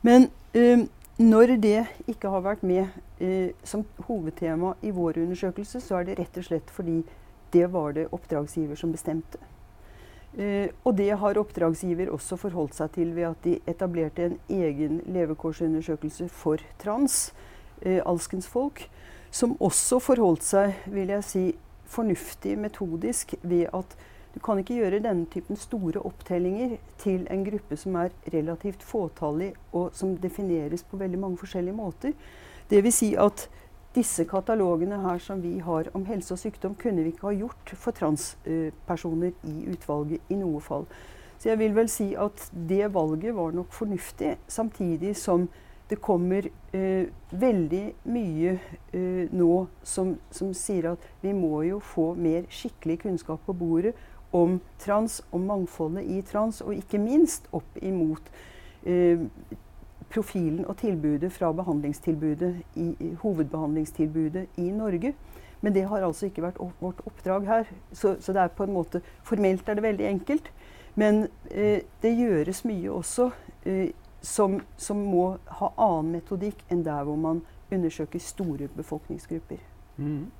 Men 0.01 0.29
øh, 0.53 0.87
når 1.17 1.55
det 1.61 1.85
ikke 2.07 2.29
har 2.29 2.41
vært 2.41 2.63
med 2.63 2.87
øh, 3.19 3.49
som 3.63 3.85
hovedtema 4.07 4.73
i 4.81 4.89
vår 4.89 5.21
undersøkelse, 5.21 5.81
så 5.81 5.95
er 5.95 6.03
det 6.03 6.19
rett 6.19 6.37
og 6.37 6.43
slett 6.43 6.71
fordi 6.71 7.03
det 7.53 7.67
var 7.73 7.91
det 7.91 8.07
oppdragsgiver 8.11 8.75
som 8.75 8.91
bestemte. 8.91 9.37
Eh, 10.37 10.69
og 10.81 10.95
det 10.97 11.11
har 11.21 11.37
oppdragsgiver 11.37 12.09
også 12.13 12.39
forholdt 12.41 12.77
seg 12.79 12.93
til 12.95 13.11
ved 13.13 13.27
at 13.29 13.43
de 13.45 13.59
etablerte 13.69 14.25
en 14.25 14.39
egen 14.49 15.01
levekårsundersøkelse 15.13 16.29
for 16.33 16.63
trans, 16.81 17.33
eh, 17.81 18.01
alskens 18.05 18.47
folk, 18.47 18.87
som 19.31 19.57
også 19.61 19.99
forholdt 20.01 20.43
seg, 20.43 20.73
vil 20.85 21.13
jeg 21.13 21.23
si, 21.23 21.45
fornuftig 21.93 22.57
metodisk 22.57 23.35
ved 23.43 23.67
at 23.73 23.97
du 24.33 24.39
kan 24.41 24.57
ikke 24.57 24.79
gjøre 24.79 25.03
denne 25.03 25.27
typen 25.29 25.55
store 25.55 26.01
opptellinger 26.01 26.79
til 26.97 27.27
en 27.29 27.43
gruppe 27.45 27.77
som 27.77 27.99
er 28.01 28.09
relativt 28.33 28.81
fåtallig, 28.81 29.51
og 29.71 29.91
som 29.93 30.15
defineres 30.17 30.81
på 30.83 30.97
veldig 30.97 31.19
mange 31.19 31.37
forskjellige 31.37 31.77
måter. 31.77 32.15
Det 32.69 32.81
vil 32.83 32.93
Si 32.93 33.13
at 33.13 33.49
disse 33.93 34.25
katalogene 34.29 34.99
her 35.03 35.19
som 35.21 35.41
vi 35.43 35.57
har 35.63 35.89
om 35.93 36.05
helse 36.07 36.33
og 36.33 36.41
sykdom, 36.41 36.75
kunne 36.79 37.03
vi 37.05 37.13
ikke 37.13 37.29
ha 37.29 37.35
gjort 37.37 37.73
for 37.77 37.95
transpersoner 37.95 39.35
i 39.49 39.67
utvalget 39.73 40.33
i 40.33 40.39
noe 40.39 40.61
fall. 40.63 40.87
Så 41.37 41.51
jeg 41.51 41.59
vil 41.59 41.75
vel 41.75 41.89
si 41.91 42.13
at 42.15 42.45
det 42.53 42.87
valget 42.93 43.35
var 43.35 43.51
nok 43.51 43.73
fornuftig, 43.75 44.37
samtidig 44.47 45.15
som 45.19 45.49
det 45.89 45.99
kommer 46.01 46.47
eh, 46.73 47.09
veldig 47.31 47.83
mye 48.09 48.53
eh, 48.95 49.27
nå 49.35 49.51
som, 49.83 50.15
som, 50.31 50.53
sier 50.55 50.93
at 50.93 51.03
vi 51.21 51.33
må 51.35 51.61
jo 51.67 51.81
få 51.83 52.13
mer 52.15 52.47
skikkelig 52.49 53.01
kunnskap 53.03 53.43
på 53.45 53.53
bordet 53.53 53.91
om 54.33 54.55
trans, 54.81 55.19
om 55.35 55.43
mangfoldet 55.45 56.07
i 56.09 56.21
trans, 56.25 56.63
og 56.65 56.73
ikke 56.73 57.01
minst 57.01 57.45
opp 57.53 57.77
imot 57.83 58.31
eh, 58.87 59.27
profilen 60.13 60.65
og 60.65 60.77
tilbudet 60.77 61.31
fra 61.33 61.51
behandlingstilbudet 61.51 62.53
i, 62.75 62.87
i, 62.99 63.13
hovedbehandlingstilbudet 63.21 64.47
i 64.57 64.69
Norge. 64.69 65.13
Men 65.61 65.73
det 65.73 65.87
har 65.87 66.03
altså 66.03 66.27
ikke 66.27 66.43
vært 66.43 66.59
opp, 66.61 66.75
vårt 66.79 67.01
oppdrag 67.07 67.47
her. 67.47 67.73
Så, 67.91 68.15
så, 68.19 68.33
det 68.33 68.41
er 68.41 68.53
på 68.53 68.67
en 68.67 68.73
måte 68.75 69.01
Formelt 69.23 69.69
er 69.69 69.79
det 69.79 69.83
veldig 69.83 70.07
enkelt. 70.07 70.51
Men 70.95 71.27
eh, 71.51 71.81
det 72.01 72.13
gjøres 72.17 72.65
mye 72.65 72.91
også 72.91 73.29
eh, 73.65 73.89
som, 74.21 74.59
som, 74.77 74.97
må 74.97 75.37
ha 75.59 75.71
annen 75.77 76.13
metodikk 76.17 76.61
enn 76.71 76.83
der 76.85 77.03
hvor 77.07 77.17
man 77.19 77.41
undersøker 77.73 78.19
store 78.21 78.67
befolkningsgrupper. 78.75 79.61
Mm. 79.97 80.31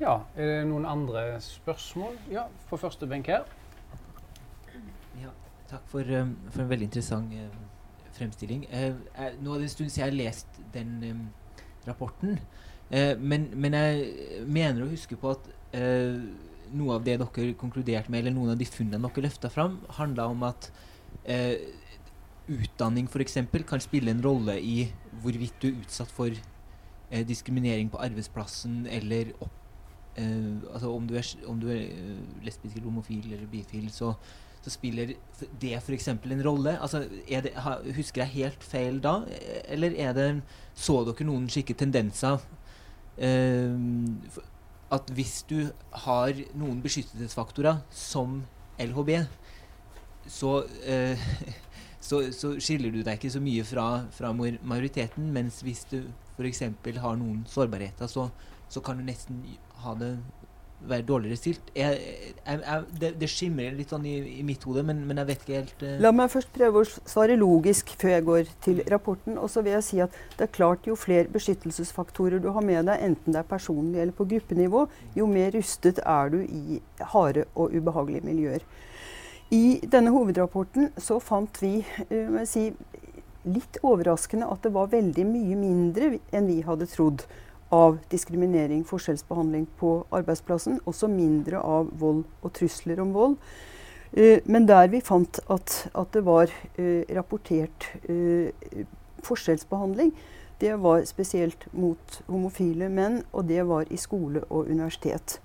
Ja, 0.00 0.20
Er 0.36 0.46
det 0.46 0.60
noen 0.70 0.86
andre 0.88 1.40
spørsmål? 1.44 2.16
Ja, 2.32 2.46
på 2.70 2.78
første 2.80 3.06
benk 3.06 3.28
her. 3.28 3.44
Ja, 5.20 5.34
takk 5.68 5.84
for, 5.92 6.00
um, 6.00 6.32
for 6.48 6.64
en 6.64 6.70
veldig 6.70 6.88
interessant 6.88 7.34
uh, 7.36 7.58
fremstilling. 8.16 8.66
Uh, 8.72 8.96
uh, 9.16 9.30
nå 9.40 9.54
er 9.54 9.62
det 9.62 9.68
en 9.68 9.74
stund 9.76 9.92
siden 9.92 10.02
jeg 10.02 10.08
har 10.08 10.18
lest 10.18 10.60
den 10.74 11.30
rapporten. 11.86 12.38
Men, 12.90 13.44
men, 13.54 13.74
jeg 13.78 14.46
mener 14.50 14.82
å 14.82 14.88
huske 14.90 15.14
på 15.14 15.30
at 15.30 15.44
noe 16.74 16.96
av 16.96 17.04
det 17.06 17.14
dere 17.20 17.52
konkluderte 17.54 18.10
med, 18.10 18.24
eller 18.24 18.34
noen 18.34 18.50
av 18.56 18.58
de 18.58 18.66
funnene 18.66 19.06
dere 19.06 19.22
løfta 19.28 19.46
fram, 19.54 19.76
handla 19.94 20.26
om 20.32 20.42
at 20.48 20.66
utdanning 22.50 23.06
f.eks. 23.06 23.38
kan 23.68 23.82
spille 23.82 24.10
en 24.10 24.22
rolle 24.24 24.56
i 24.58 24.90
hvorvidt 25.22 25.62
du 25.62 25.68
er 25.70 25.80
utsatt 25.84 26.10
for 26.10 26.30
eh, 26.34 27.26
diskriminering 27.26 27.90
på 27.92 28.00
arbeidsplassen, 28.02 28.86
eller 28.90 29.32
opp, 29.40 29.56
eh, 30.16 30.72
altså 30.72 30.92
om 30.94 31.06
du 31.06 31.16
er, 31.18 31.26
om 31.46 31.60
du 31.60 31.68
er 31.70 31.86
lesbisk 32.44 32.76
eller 32.76 32.88
homofil 32.88 33.32
eller 33.32 33.46
bifil, 33.50 33.90
så, 33.94 34.14
så 34.60 34.70
spiller 34.72 35.14
det 35.60 35.74
f.eks. 35.78 36.08
en 36.08 36.44
rolle. 36.44 36.76
Altså, 36.80 37.04
det, 37.28 37.52
husker 37.96 38.24
jeg 38.24 38.34
helt 38.34 38.64
feil 38.64 39.00
da, 39.02 39.22
eller 39.68 39.96
er 39.96 40.12
det, 40.16 40.28
så 40.74 41.00
dere 41.08 41.28
noen 41.28 41.48
slike 41.48 41.76
tendenser? 41.80 42.42
Eh, 43.20 43.76
at 44.90 45.10
hvis 45.14 45.42
du 45.46 45.70
har 46.04 46.34
noen 46.58 46.80
beskyttelsesfaktorer 46.82 47.82
som 47.94 48.42
LHB, 48.80 49.10
så 50.26 50.64
eh, 50.84 51.28
så, 52.00 52.22
så, 52.32 52.54
skiller 52.60 52.92
du 52.92 53.02
deg 53.02 53.18
ikke 53.18 53.32
så 53.32 53.42
mye 53.44 53.64
fra, 53.66 53.86
fra 54.14 54.32
majoriteten. 54.34 55.30
Mens 55.32 55.60
hvis 55.66 55.84
du 55.90 56.02
f.eks. 56.36 56.64
har 56.98 57.18
noen 57.20 57.44
sårbarheter, 57.48 58.10
så, 58.10 58.28
så, 58.68 58.82
kan 58.84 58.98
du 58.98 59.06
nesten 59.06 59.44
ha 59.84 59.94
det 60.00 60.16
være 60.88 61.04
dårligere 61.06 61.36
stilt. 61.36 61.70
Jeg, 61.76 61.98
jeg, 62.46 62.60
jeg, 62.60 62.84
det, 63.00 63.10
det, 63.20 63.28
skimrer 63.30 63.74
litt 63.76 63.92
sånn 63.92 64.06
i, 64.08 64.14
i 64.40 64.44
mitt 64.46 64.62
hode, 64.64 64.84
men, 64.86 65.02
men, 65.06 65.20
jeg 65.20 65.28
vet 65.30 65.44
ikke 65.44 65.58
helt 65.58 65.84
uh... 65.84 65.94
La 66.06 66.12
meg 66.16 66.32
først 66.32 66.52
prøve 66.54 66.82
å 66.82 66.88
svare 66.88 67.36
logisk 67.38 67.92
før 68.00 68.14
jeg 68.14 68.26
går 68.28 68.52
til 68.64 68.82
rapporten. 68.92 69.38
Og 69.40 69.52
så 69.52 69.64
vil 69.66 69.76
jeg 69.76 69.86
si 69.86 70.00
at 70.04 70.16
det 70.38 70.46
er 70.48 70.54
klart 70.56 70.88
jo 70.88 70.96
flere 70.98 71.28
beskyttelsesfaktorer 71.32 72.42
du 72.42 72.50
har 72.54 72.64
med 72.64 72.88
deg, 72.88 73.04
enten 73.10 73.36
det 73.36 73.42
er 73.42 73.50
personlig 73.50 74.00
eller 74.00 74.16
på 74.16 74.28
gruppenivå, 74.30 74.86
jo 75.18 75.28
mer 75.30 75.52
rustet 75.56 76.00
er 76.04 76.32
du 76.32 76.40
i 76.44 76.80
harde 77.12 77.46
og 77.54 77.76
ubehagelige 77.76 78.26
miljøer. 78.26 78.64
I 79.50 79.80
denne 79.90 80.12
hovedrapporten 80.14 80.92
så 81.00 81.18
fant 81.22 81.56
vi 81.62 81.80
uh, 81.82 82.40
si, 82.46 82.68
litt 83.48 83.80
overraskende 83.82 84.48
at 84.52 84.64
det 84.64 84.72
var 84.74 84.92
veldig 84.92 85.24
mye 85.26 85.56
mindre 85.58 86.12
enn 86.36 86.50
vi 86.50 86.60
hadde 86.66 86.88
trodd 86.92 87.24
av 87.70 87.98
diskriminering, 88.10 88.84
forskjellsbehandling 88.84 89.68
på 89.78 89.92
arbeidsplassen. 90.10 90.80
Også 90.86 91.10
mindre 91.10 91.62
av 91.62 91.92
vold 92.00 92.24
og 92.42 92.52
trusler 92.56 93.00
om 93.02 93.14
vold. 93.14 93.38
Uh, 94.16 94.38
men 94.44 94.66
der 94.66 94.90
vi 94.90 95.00
fant 95.00 95.38
at, 95.50 95.76
at 95.94 96.12
det 96.14 96.24
var 96.26 96.50
uh, 96.78 97.02
rapportert 97.14 97.86
forskjellsbehandling, 99.22 100.14
det 100.60 100.82
var 100.82 101.04
spesielt 101.04 101.66
mot 101.72 102.22
homofile 102.26 102.88
menn, 102.92 103.22
og 103.32 103.48
det 103.48 103.62
var 103.68 103.88
i 103.90 103.96
skole 103.96 104.42
og 104.50 104.68
universitet. 104.68 105.40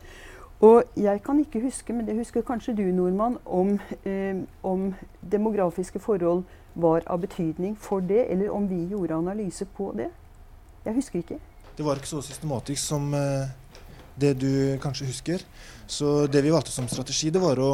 Og 0.59 0.83
jeg 0.97 1.23
kan 1.23 1.39
ikke 1.39 1.61
huske, 1.61 1.93
men 1.93 2.07
det 2.07 2.15
husker 2.15 2.41
kanskje 2.41 2.75
du, 2.75 2.83
nordmann, 2.83 3.37
om, 3.45 3.79
eh, 4.05 4.35
om 4.63 4.93
demografiske 5.31 5.99
forhold 5.99 6.43
var 6.75 7.01
av 7.07 7.19
betydning 7.19 7.77
for 7.77 7.99
det, 7.99 8.31
eller 8.31 8.49
om 8.49 8.69
vi 8.69 8.85
gjorde 8.85 9.15
analyse 9.15 9.65
på 9.65 9.93
det. 9.97 10.09
Jeg 10.85 10.93
husker 10.93 11.19
ikke. 11.19 11.39
Det 11.75 11.83
var 11.83 11.99
ikke 11.99 12.07
så 12.07 12.21
systematisk 12.23 12.79
som 12.81 13.13
eh, 13.13 13.49
det 14.15 14.33
du 14.39 14.77
kanskje 14.83 15.09
husker. 15.09 15.43
Så 15.87 16.27
det 16.27 16.41
vi 16.41 16.53
valgte 16.53 16.71
som 16.71 16.87
strategi, 16.87 17.29
det 17.29 17.41
var 17.43 17.59
å 17.59 17.73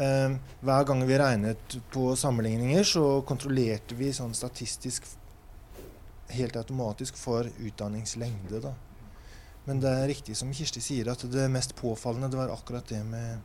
eh, 0.00 0.36
Hver 0.64 0.88
gang 0.88 1.04
vi 1.06 1.18
regnet 1.20 1.76
på 1.92 2.14
sammenligninger, 2.16 2.82
så 2.84 3.20
kontrollerte 3.28 3.94
vi 3.98 4.12
sånn 4.16 4.34
statistisk 4.34 5.06
helt 6.34 6.56
automatisk 6.56 7.18
for 7.20 7.46
utdanningslengde. 7.60 8.60
da. 8.64 8.72
Men 9.64 9.80
det 9.80 9.92
er 9.92 10.08
riktig 10.08 10.36
som 10.36 10.52
Kirsti 10.52 10.80
sier, 10.80 11.08
at 11.12 11.22
det 11.30 11.48
mest 11.52 11.76
påfallende 11.76 12.32
det 12.32 12.40
var 12.40 12.52
akkurat 12.52 12.88
det 12.88 13.00
med 13.04 13.38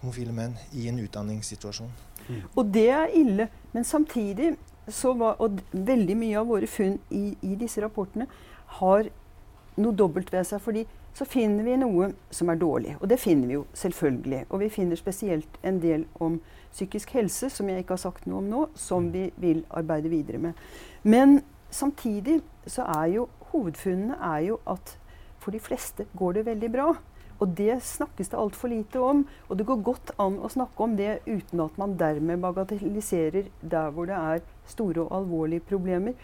homofile 0.00 0.32
menn 0.32 0.54
i 0.72 0.86
en 0.88 1.00
utdanningssituasjon. 1.02 1.90
Mm. 2.28 2.42
Og 2.54 2.66
det 2.72 2.88
er 2.92 3.14
ille. 3.16 3.48
Men 3.72 3.84
samtidig 3.84 4.56
så 4.88 5.12
var 5.12 5.36
Og 5.42 5.60
veldig 5.72 6.16
mye 6.16 6.38
av 6.38 6.46
våre 6.48 6.66
funn 6.66 6.98
i, 7.10 7.36
i 7.42 7.56
disse 7.60 7.80
rapportene 7.84 8.24
har 8.78 9.08
noe 9.78 9.94
dobbelt 9.94 10.32
ved 10.32 10.46
seg. 10.46 10.60
fordi 10.60 10.86
så 11.18 11.24
finner 11.26 11.64
vi 11.66 11.74
noe 11.80 12.12
som 12.30 12.50
er 12.52 12.60
dårlig. 12.60 12.94
Og 13.00 13.08
det 13.10 13.18
finner 13.18 13.48
vi 13.50 13.56
jo 13.56 13.64
selvfølgelig. 13.74 14.44
Og 14.50 14.60
vi 14.60 14.68
finner 14.70 14.96
spesielt 14.96 15.58
en 15.66 15.80
del 15.82 16.04
om 16.22 16.36
psykisk 16.70 17.10
helse, 17.16 17.50
som 17.50 17.68
jeg 17.68 17.82
ikke 17.82 17.96
har 17.96 18.04
sagt 18.04 18.28
noe 18.28 18.38
om 18.38 18.50
nå, 18.52 18.60
som 18.78 19.08
vi 19.12 19.24
vil 19.36 19.64
arbeide 19.70 20.12
videre 20.12 20.38
med. 20.38 20.52
Men 21.02 21.40
samtidig 21.70 22.38
så 22.66 22.86
er 23.00 23.10
jo 23.16 23.26
hovedfunnene 23.50 24.18
er 24.30 24.46
jo 24.50 24.60
at 24.68 24.94
for 25.42 25.54
de 25.54 25.60
fleste 25.62 26.06
går 26.18 26.38
det 26.38 26.46
veldig 26.52 26.72
bra. 26.72 26.88
Og 27.38 27.54
det 27.58 27.80
snakkes 27.82 28.30
det 28.30 28.38
altfor 28.38 28.70
lite 28.70 29.02
om. 29.02 29.24
Og 29.48 29.58
det 29.58 29.66
går 29.66 29.82
godt 29.86 30.14
an 30.22 30.38
å 30.42 30.50
snakke 30.52 30.86
om 30.86 30.96
det 30.98 31.20
uten 31.26 31.62
at 31.64 31.78
man 31.78 31.98
dermed 31.98 32.42
bagatelliserer 32.42 33.50
der 33.62 33.90
hvor 33.94 34.06
det 34.10 34.18
er 34.18 34.42
store 34.66 35.06
og 35.06 35.14
alvorlige 35.22 35.66
problemer. 35.66 36.14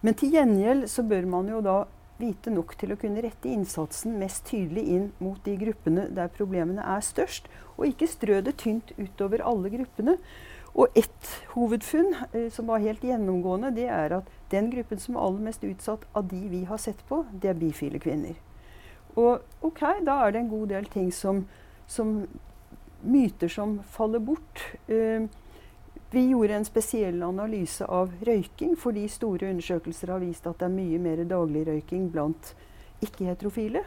Men 0.00 0.16
til 0.16 0.32
gjengjeld 0.34 0.86
så 0.88 1.04
bør 1.04 1.26
man 1.28 1.48
jo 1.52 1.60
da 1.64 1.82
vite 2.20 2.52
nok 2.52 2.74
til 2.80 2.92
å 2.92 2.98
kunne 3.00 3.22
rette 3.24 3.48
innsatsen 3.48 4.18
mest 4.20 4.44
tydelig 4.48 4.84
inn 4.92 5.08
mot 5.24 5.40
de 5.44 5.56
gruppene 5.60 6.06
der 6.16 6.32
problemene 6.32 6.84
er 6.84 7.04
størst, 7.04 7.48
og 7.78 7.88
ikke 7.88 8.08
strø 8.10 8.40
det 8.44 8.58
tynt 8.60 8.92
utover 8.98 9.44
alle 9.46 9.72
gruppene. 9.72 10.16
Og 10.70 10.92
ett 10.94 11.30
hovedfunn 11.54 12.12
eh, 12.30 12.48
som 12.52 12.68
var 12.70 12.84
helt 12.84 13.02
gjennomgående, 13.04 13.72
det 13.74 13.88
er 13.90 14.14
at 14.20 14.28
den 14.52 14.70
gruppen 14.70 15.00
som 15.02 15.16
er 15.16 15.24
aller 15.24 15.48
mest 15.48 15.64
utsatt 15.66 16.04
av 16.14 16.28
de 16.30 16.44
vi 16.52 16.62
har 16.68 16.78
sett 16.78 17.00
på, 17.08 17.24
det 17.32 17.50
er 17.50 17.58
bifile 17.58 18.00
kvinner. 18.02 18.36
Og 19.18 19.66
ok, 19.66 19.82
da 20.06 20.20
er 20.22 20.34
det 20.34 20.44
en 20.44 20.52
god 20.52 20.70
del 20.70 20.86
ting 20.92 21.10
som, 21.14 21.42
som 21.90 22.20
myter 23.02 23.50
som 23.50 23.80
faller 23.90 24.22
bort. 24.22 24.62
Vi 26.10 26.28
gjorde 26.28 26.54
en 26.54 26.64
spesiell 26.64 27.22
analyse 27.22 27.86
av 27.86 28.10
røyking, 28.26 28.74
fordi 28.78 29.06
store 29.08 29.50
undersøkelser 29.52 30.10
har 30.10 30.22
vist 30.24 30.46
at 30.50 30.58
det 30.58 30.66
er 30.66 30.74
mye 30.74 30.98
mer 30.98 31.22
daglig 31.30 31.62
røyking 31.68 32.08
blant 32.10 32.54
ikke-heterofile. 33.04 33.84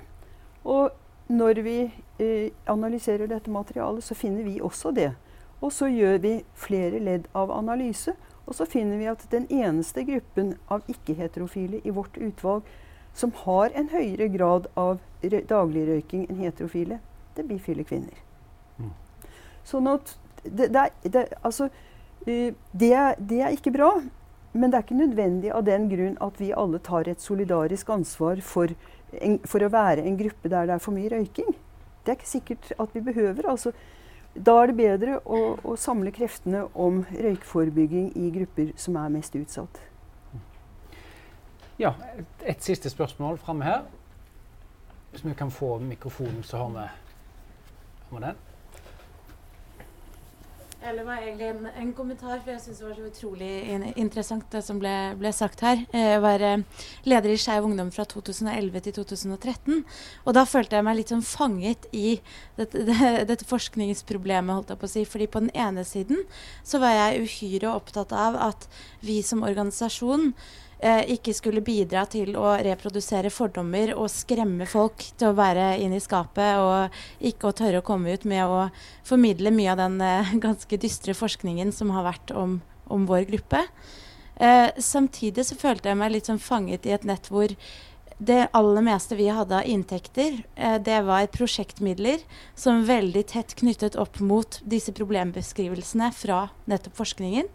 Og 0.64 0.94
når 1.28 1.62
vi 1.66 1.78
eh, 2.20 2.52
analyserer 2.68 3.28
dette 3.28 3.52
materialet, 3.52 4.04
så 4.04 4.16
finner 4.16 4.48
vi 4.48 4.62
også 4.62 4.94
det. 4.96 5.12
Og 5.60 5.72
så 5.72 5.92
gjør 5.92 6.18
vi 6.24 6.34
flere 6.56 7.00
ledd 7.00 7.28
av 7.36 7.52
analyse, 7.52 8.16
og 8.46 8.56
så 8.56 8.66
finner 8.66 8.98
vi 8.98 9.12
at 9.12 9.28
den 9.32 9.48
eneste 9.52 10.04
gruppen 10.08 10.56
av 10.72 10.84
ikke-heterofile 10.88 11.84
i 11.84 11.92
vårt 11.92 12.18
utvalg 12.18 12.64
som 13.14 13.32
har 13.44 13.72
en 13.76 13.90
høyere 13.92 14.28
grad 14.34 14.68
av 14.76 15.00
dagligrøyking 15.24 16.26
enn 16.30 16.42
heterofile, 16.44 17.00
det 17.36 17.44
er 17.44 17.48
bifile 17.52 17.84
kvinner. 17.84 18.20
Mm. 18.80 18.92
Sånn 19.68 19.88
at 19.92 20.16
det, 20.44 20.72
det, 20.74 20.90
det, 21.04 21.28
altså, 21.44 21.70
uh, 22.28 22.52
det, 22.74 22.92
er 22.94 23.54
ikke 23.54 23.74
bra. 23.76 23.94
Men 24.54 24.70
det 24.70 24.78
er 24.78 24.86
ikke 24.86 25.00
nødvendig 25.00 25.54
av 25.54 25.66
den 25.66 25.88
grunn 25.90 26.18
at 26.22 26.38
vi 26.38 26.52
alle 26.54 26.80
tar 26.86 27.10
et 27.10 27.22
solidarisk 27.22 27.90
ansvar 27.90 28.42
for, 28.46 28.74
en, 29.18 29.40
for 29.50 29.66
å 29.66 29.72
være 29.74 30.06
en 30.06 30.20
gruppe 30.20 30.52
der 30.52 30.70
det 30.70 30.76
er 30.78 30.84
for 30.84 30.94
mye 30.94 31.10
røyking. 31.10 31.56
Det 32.04 32.14
er 32.14 32.20
ikke 32.20 32.30
sikkert 32.36 32.72
at 32.78 32.94
vi 32.94 33.02
behøver. 33.02 33.50
altså 33.50 33.74
da 34.34 34.56
er 34.64 34.72
det 34.72 34.78
bedre 34.78 35.20
å, 35.30 35.40
å, 35.62 35.76
samle 35.78 36.10
kreftene 36.14 36.64
om 36.74 37.04
røykforebygging 37.14 38.16
i 38.18 38.32
grupper 38.34 38.72
som 38.82 38.98
er 38.98 39.12
mest 39.14 39.36
utsatt. 39.38 39.82
Ja, 41.78 41.94
et, 42.18 42.46
et 42.56 42.66
siste 42.66 42.90
spørsmål 42.90 43.38
framme 43.42 43.68
her. 43.68 43.84
Hvis 45.12 45.26
vi 45.26 45.36
kan 45.38 45.54
få 45.54 45.76
mikrofonen, 45.86 46.42
så 46.44 46.64
har 46.64 46.74
vi 46.74 48.24
den. 48.26 48.42
Eller 50.84 51.06
var 51.08 51.22
egentlig 51.22 51.48
en, 51.48 51.68
en, 51.80 51.92
kommentar, 51.96 52.40
for 52.44 52.52
jeg 52.52 52.62
syns 52.66 52.80
det 52.82 52.88
var 52.88 52.96
så 52.98 53.08
utrolig 53.08 53.52
interessant 54.00 54.48
det 54.52 54.64
som 54.66 54.80
ble, 54.82 54.92
ble 55.20 55.32
sagt 55.36 55.64
her. 55.64 55.86
Jeg 55.96 56.20
var 56.24 56.44
eh, 56.44 56.84
leder 57.08 57.32
i 57.32 57.38
Skeiv 57.40 57.68
Ungdom 57.68 57.92
fra 57.96 58.04
2011 58.10 58.84
til 58.88 58.98
2013. 58.98 59.84
Og 60.26 60.36
da 60.36 60.44
følte 60.50 60.76
jeg 60.76 60.88
meg 60.88 61.00
litt 61.00 61.14
sånn 61.14 61.24
fanget 61.24 61.88
i 61.96 62.18
dette, 62.60 62.84
det, 62.90 62.98
dette, 63.32 63.48
forskningsproblemet, 63.48 64.58
holdt 64.58 64.74
jeg 64.76 64.82
på 64.82 64.90
å 64.90 64.94
si. 64.96 65.06
Fordi 65.08 65.30
på 65.32 65.46
den 65.46 65.54
ene 65.56 65.88
siden 65.88 66.26
så 66.68 66.84
var 66.84 66.98
jeg 66.98 67.24
uhyre 67.30 67.72
opptatt 67.72 68.12
av 68.12 68.40
at 68.52 68.68
vi 69.06 69.22
som 69.24 69.46
organisasjon 69.48 70.34
eh, 70.34 70.64
ikke 70.84 71.32
skulle 71.36 71.62
bidra 71.64 72.02
til 72.12 72.34
å 72.36 72.58
reprodusere 72.60 73.30
fordommer 73.32 73.94
og 73.96 74.10
skremme 74.12 74.66
folk 74.68 75.06
til 75.16 75.30
å 75.30 75.38
være 75.38 75.78
inne 75.80 76.00
i 76.00 76.04
skapet 76.04 76.60
og 76.60 77.24
ikke 77.24 77.50
å 77.50 77.56
tørre 77.56 77.80
å 77.80 77.86
komme 77.88 78.12
ut 78.12 78.26
med 78.28 78.44
å 78.44 78.66
formidle 79.08 79.54
mye 79.56 79.72
av 79.72 79.80
den 79.80 80.02
eh, 80.04 80.34
ganske 80.46 80.80
dystre 80.82 81.16
forskningen 81.16 81.72
som 81.76 81.94
har 81.96 82.08
vært 82.10 82.36
om, 82.36 82.60
om 82.92 83.08
vår 83.08 83.30
gruppe. 83.32 83.64
Eh, 84.36 84.70
samtidig 84.82 85.48
så 85.48 85.58
følte 85.60 85.92
jeg 85.92 86.00
meg 86.02 86.16
litt 86.16 86.30
sånn 86.30 86.42
fanget 86.42 86.88
i 86.90 86.96
et 86.96 87.08
nett 87.08 87.30
hvor 87.32 87.54
det 88.24 88.48
aller 88.56 88.86
meste 88.86 89.18
vi 89.18 89.28
hadde 89.34 89.58
av 89.58 89.68
inntekter, 89.68 90.44
eh, 90.56 90.78
det 90.84 91.00
var 91.08 91.32
prosjektmidler 91.34 92.22
som 92.56 92.86
veldig 92.88 93.26
tett 93.32 93.56
knyttet 93.60 93.98
opp 94.00 94.20
mot 94.20 94.60
disse 94.64 94.94
problembeskrivelsene 94.96 96.12
fra 96.16 96.46
nettopp 96.70 97.00
forskningen. 97.02 97.50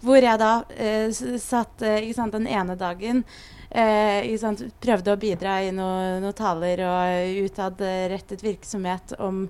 Hvor 0.00 0.16
jeg 0.24 0.40
da 0.40 0.52
eh, 0.80 1.10
satt 1.12 1.82
eh, 1.84 2.08
sant, 2.16 2.32
den 2.32 2.48
ene 2.48 2.76
dagen 2.80 3.24
eh, 3.68 4.24
sant, 4.40 4.62
Prøvde 4.80 5.12
å 5.12 5.20
bidra 5.20 5.58
i 5.64 5.74
noen 5.76 6.24
noe 6.24 6.36
taler 6.36 6.80
og 6.86 7.44
utadrettet 7.44 8.40
virksomhet 8.44 9.12
om, 9.20 9.42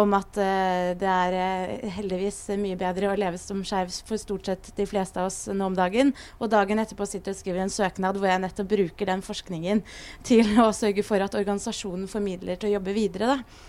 om 0.00 0.16
at 0.16 0.38
eh, 0.40 0.92
det 0.96 1.10
er 1.10 1.90
heldigvis 1.98 2.40
mye 2.62 2.78
bedre 2.80 3.10
å 3.12 3.18
leve 3.20 3.40
som 3.40 3.60
skeiv 3.68 3.92
for 4.08 4.20
stort 4.20 4.48
sett 4.48 4.72
de 4.78 4.86
fleste 4.88 5.20
av 5.20 5.28
oss 5.28 5.44
nå 5.52 5.68
om 5.68 5.76
dagen. 5.76 6.14
Og 6.40 6.48
dagen 6.52 6.80
etterpå 6.80 7.08
sitter 7.10 7.36
og 7.36 7.42
skriver 7.42 7.66
en 7.66 7.76
søknad 7.76 8.16
hvor 8.16 8.32
jeg 8.32 8.44
nettopp 8.46 8.72
bruker 8.72 9.12
den 9.12 9.26
forskningen 9.26 9.84
til 10.24 10.56
å 10.64 10.70
sørge 10.72 11.04
for 11.04 11.20
at 11.20 11.36
organisasjonen 11.36 12.08
formidler 12.08 12.56
til 12.56 12.72
å 12.72 12.78
jobbe 12.78 12.96
videre. 12.96 13.36
Da. 13.36 13.68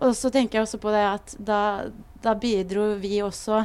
Og 0.00 0.16
så 0.16 0.32
tenker 0.32 0.58
jeg 0.58 0.66
også 0.66 0.82
på 0.82 0.92
det 0.94 1.06
at 1.06 1.38
da, 1.38 1.62
da 2.24 2.34
bidro 2.40 2.94
vi 2.98 3.20
også 3.22 3.62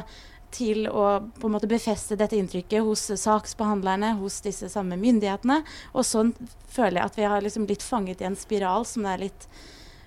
til 0.56 0.88
å 0.88 1.06
på 1.36 1.48
en 1.48 1.54
måte 1.54 1.68
befeste 1.70 2.16
dette 2.18 2.38
inntrykket 2.38 2.84
hos 2.86 3.04
saksbehandlerne, 3.20 4.14
hos 4.20 4.40
disse 4.44 4.70
samme 4.72 4.98
myndighetene. 5.00 5.60
Og 5.94 6.06
sånn 6.08 6.32
føler 6.72 7.00
jeg 7.00 7.10
at 7.10 7.18
vi 7.20 7.30
har 7.30 7.44
liksom 7.44 7.68
blitt 7.68 7.84
fanget 7.84 8.22
i 8.22 8.28
en 8.30 8.38
spiral 8.38 8.86
som 8.88 9.06
det 9.06 9.14
er 9.14 9.24
litt 9.28 9.48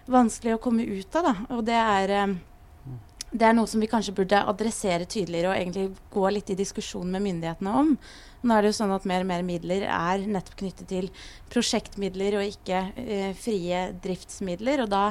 vanskelig 0.09 0.57
å 0.57 0.61
komme 0.63 0.85
ut 0.85 1.19
av. 1.19 1.29
Da. 1.29 1.35
Og 1.55 1.65
det 1.67 1.77
er, 1.77 2.15
eh, 2.17 2.95
det 3.31 3.45
er 3.45 3.53
noe 3.53 3.69
som 3.69 3.81
vi 3.81 3.91
kanskje 3.91 4.15
burde 4.17 4.41
adressere 4.41 5.05
tydeligere 5.05 5.51
og 5.51 5.59
egentlig 5.59 5.89
gå 6.11 6.25
litt 6.33 6.49
i 6.49 6.57
diskusjon 6.57 7.11
med 7.11 7.21
myndighetene 7.27 7.75
om. 7.83 7.93
Nå 8.41 8.55
er 8.55 8.61
det 8.61 8.71
jo 8.71 8.79
sånn 8.79 8.95
at 8.95 9.05
mer 9.05 9.21
og 9.21 9.29
mer 9.29 9.43
midler 9.43 9.83
er 9.83 10.23
nettopp 10.25 10.61
knyttet 10.61 10.87
til 10.87 11.09
prosjektmidler 11.51 12.39
og 12.39 12.47
ikke 12.47 12.81
eh, 12.95 13.33
frie 13.37 13.91
driftsmidler. 14.01 14.85
og 14.85 14.89
da 14.89 15.03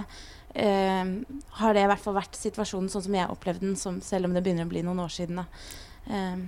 eh, 0.58 1.12
har 1.60 1.76
det 1.76 1.84
i 1.84 1.90
hvert 1.90 2.04
fall 2.04 2.18
vært 2.18 2.38
situasjonen 2.38 2.90
sånn 2.92 3.06
som 3.08 3.18
jeg 3.18 3.30
opplevde 3.32 3.66
den, 3.66 3.76
som, 3.80 4.00
selv 4.04 4.28
om 4.28 4.36
det 4.36 4.42
begynner 4.44 4.68
å 4.68 4.72
bli 4.72 4.84
noen 4.86 5.04
år 5.04 5.14
siden. 5.14 5.42
Eh, 6.08 6.40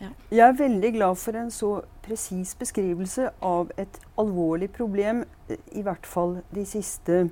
ja. 0.00 0.10
Jeg 0.30 0.44
er 0.44 0.58
veldig 0.58 0.92
glad 0.98 1.18
for 1.20 1.38
en 1.40 1.50
så 1.54 1.72
presis 2.04 2.52
beskrivelse 2.58 3.30
av 3.44 3.72
et 3.80 4.00
alvorlig 4.20 4.68
problem, 4.74 5.24
i 5.48 5.82
hvert 5.86 6.06
fall 6.06 6.40
de 6.54 6.66
siste 6.68 7.26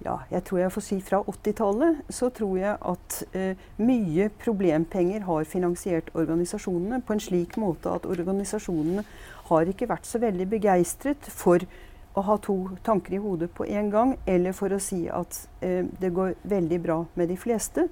ja, 0.00 0.14
jeg 0.30 0.46
tror 0.48 0.62
jeg 0.62 0.72
får 0.72 0.84
si 0.84 0.96
fra 1.04 1.18
80-tallet, 1.28 1.98
så 2.08 2.30
tror 2.32 2.54
jeg 2.56 2.76
at 2.88 3.16
eh, 3.36 3.66
mye 3.84 4.30
problempenger 4.40 5.26
har 5.26 5.48
finansiert 5.48 6.08
organisasjonene 6.16 7.02
på 7.04 7.16
en 7.16 7.20
slik 7.20 7.58
måte 7.60 7.92
at 7.92 8.08
organisasjonene 8.08 9.04
har 9.50 9.68
ikke 9.68 9.90
vært 9.90 10.08
så 10.08 10.22
veldig 10.22 10.46
begeistret 10.54 11.28
for 11.28 11.66
å 12.14 12.24
ha 12.26 12.36
to 12.42 12.56
tanker 12.86 13.14
i 13.14 13.22
hodet 13.22 13.50
på 13.54 13.66
en 13.70 13.90
gang, 13.90 14.16
eller 14.26 14.54
for 14.56 14.72
å 14.74 14.80
si 14.82 15.04
at 15.12 15.44
eh, 15.62 15.86
det 16.00 16.12
går 16.14 16.34
veldig 16.50 16.80
bra 16.82 16.98
med 17.14 17.30
de 17.30 17.38
fleste. 17.38 17.86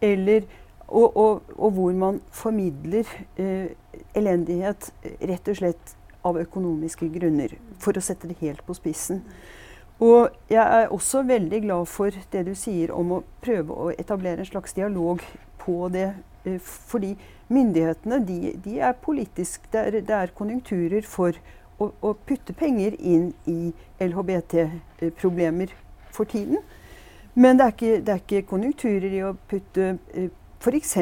Eller, 0.00 0.46
og, 0.88 1.16
og, 1.16 1.54
og 1.56 1.76
hvor 1.76 1.96
man 1.96 2.20
formidler 2.34 3.08
eh, 3.36 3.72
elendighet 4.16 4.90
rett 5.20 5.50
og 5.52 5.60
slett 5.60 5.96
av 6.26 6.38
økonomiske 6.40 7.08
grunner, 7.12 7.56
for 7.80 7.96
å 7.96 8.04
sette 8.04 8.28
det 8.28 8.40
helt 8.40 8.64
på 8.66 8.76
spissen. 8.76 9.22
Og 10.00 10.32
jeg 10.48 10.62
er 10.64 10.88
også 10.88 11.22
veldig 11.28 11.60
glad 11.66 11.88
for 11.92 12.14
det 12.32 12.46
du 12.48 12.54
sier 12.56 12.92
om 12.96 13.18
å 13.18 13.22
prøve 13.44 13.76
å 13.76 13.90
etablere 13.92 14.40
en 14.40 14.48
slags 14.48 14.72
dialog 14.76 15.20
på 15.60 15.76
det. 15.92 16.08
Eh, 16.48 16.56
fordi 16.60 17.12
myndighetene 17.52 18.20
de, 18.24 18.54
de 18.64 18.78
er 18.80 18.96
politisk 19.04 19.66
det 19.74 20.06
det 20.08 20.16
er, 20.16 20.32
konjunkturer 20.36 21.04
for 21.04 21.36
å, 21.80 21.90
å 22.04 22.12
putte 22.26 22.54
penger 22.56 22.96
inn 22.98 23.30
i 23.48 23.72
LHBT-problemer 24.02 25.72
for 26.12 26.28
tiden. 26.30 26.60
Men 27.34 27.58
det 27.58 27.64
er, 27.64 27.74
ikke, 27.76 27.96
det 28.04 28.14
er 28.14 28.22
ikke 28.22 28.48
konjunkturer 28.50 29.12
i 29.14 29.22
å 29.24 29.34
putte 29.48 29.92
eh, 30.12 30.30
f.eks. 30.60 30.96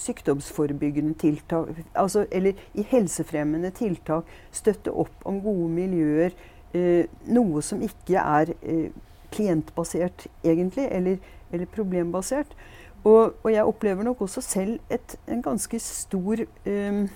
sykdomsforebyggende 0.00 1.14
tiltak, 1.20 1.68
altså, 1.94 2.26
eller 2.30 2.56
i 2.74 2.84
helsefremmende 2.88 3.70
tiltak. 3.76 4.28
Støtte 4.54 4.94
opp 4.94 5.26
om 5.28 5.42
gode 5.44 5.68
miljøer. 5.74 6.36
Eh, 6.72 7.04
noe 7.28 7.62
som 7.62 7.82
ikke 7.84 8.22
er 8.22 8.54
eh, 8.62 8.94
klientbasert, 9.32 10.26
egentlig, 10.44 10.86
eller, 10.90 11.18
eller 11.52 11.68
problembasert. 11.74 12.56
Og, 13.04 13.34
og, 13.42 13.50
jeg 13.52 13.66
opplever 13.66 14.06
nok 14.06 14.22
også 14.22 14.40
selv 14.40 14.78
et, 14.90 15.16
en 15.26 15.42
ganske 15.42 15.78
stor 15.82 16.44
um, 16.66 17.08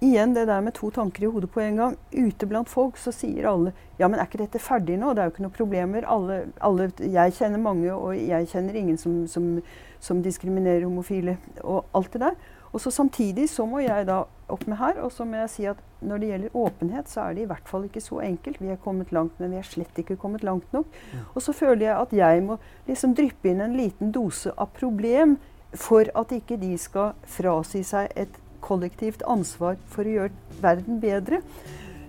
Igjen 0.00 0.34
det 0.34 0.44
der 0.46 0.60
med 0.62 0.76
to 0.78 0.92
tanker 0.94 1.24
i 1.26 1.30
hodet 1.30 1.50
på 1.50 1.60
en 1.60 1.78
gang. 1.80 1.94
Ute 2.12 2.46
blant 2.46 2.70
folk 2.70 2.98
så 3.02 3.10
sier 3.14 3.48
alle 3.50 3.72
ja, 3.98 4.06
men 4.06 4.20
er 4.20 4.28
ikke 4.28 4.38
dette 4.38 4.60
ferdig 4.62 4.94
nå? 5.00 5.10
Det 5.10 5.22
er 5.22 5.26
jo 5.26 5.32
ikke 5.34 5.42
noen 5.42 5.56
problemer. 5.56 6.04
Alle, 6.06 6.36
alle, 6.62 6.86
jeg 7.02 7.34
kjenner 7.34 7.58
mange, 7.58 7.90
og 7.90 8.14
jeg 8.14 8.46
kjenner 8.52 8.78
ingen 8.78 9.00
som, 9.00 9.24
som, 9.26 9.56
som 9.98 10.20
diskriminerer 10.22 10.86
homofile. 10.86 11.34
Og 11.64 11.88
alt 11.98 12.14
det 12.14 12.22
der. 12.22 12.38
Og 12.70 12.80
så 12.84 12.92
Samtidig 12.94 13.48
så 13.50 13.66
må 13.66 13.80
jeg 13.82 14.06
da 14.06 14.22
opp 14.48 14.64
med 14.68 14.78
her, 14.78 15.00
og 15.02 15.10
så 15.12 15.26
må 15.26 15.40
jeg 15.40 15.50
si 15.50 15.66
at 15.66 15.80
når 16.04 16.20
det 16.20 16.30
gjelder 16.30 16.56
åpenhet, 16.62 17.10
så 17.10 17.24
er 17.24 17.34
det 17.34 17.42
i 17.42 17.50
hvert 17.50 17.68
fall 17.68 17.86
ikke 17.88 18.02
så 18.04 18.20
enkelt. 18.22 18.60
Vi 18.62 18.70
er 18.70 18.80
kommet 18.84 19.12
langt, 19.12 19.38
men 19.40 19.50
vi 19.50 19.58
er 19.58 19.66
slett 19.66 19.98
ikke 19.98 20.18
kommet 20.20 20.44
langt 20.46 20.72
nok. 20.72 20.86
Ja. 21.12 21.26
Og 21.34 21.42
så 21.42 21.52
føler 21.56 21.88
jeg 21.88 21.96
at 21.96 22.12
jeg 22.14 22.44
må 22.46 22.58
liksom 22.86 23.16
dryppe 23.18 23.50
inn 23.50 23.64
en 23.64 23.76
liten 23.76 24.12
dose 24.14 24.54
av 24.54 24.70
problem 24.78 25.38
for 25.74 26.06
at 26.14 26.30
ikke 26.32 26.56
de 26.60 26.76
skal 26.80 27.16
frasi 27.28 27.82
seg 27.84 28.12
et 28.16 28.38
kollektivt 28.68 29.24
ansvar 29.26 29.80
for 29.90 30.06
å 30.06 30.16
gjøre 30.18 30.62
verden 30.62 31.00
bedre. 31.02 31.42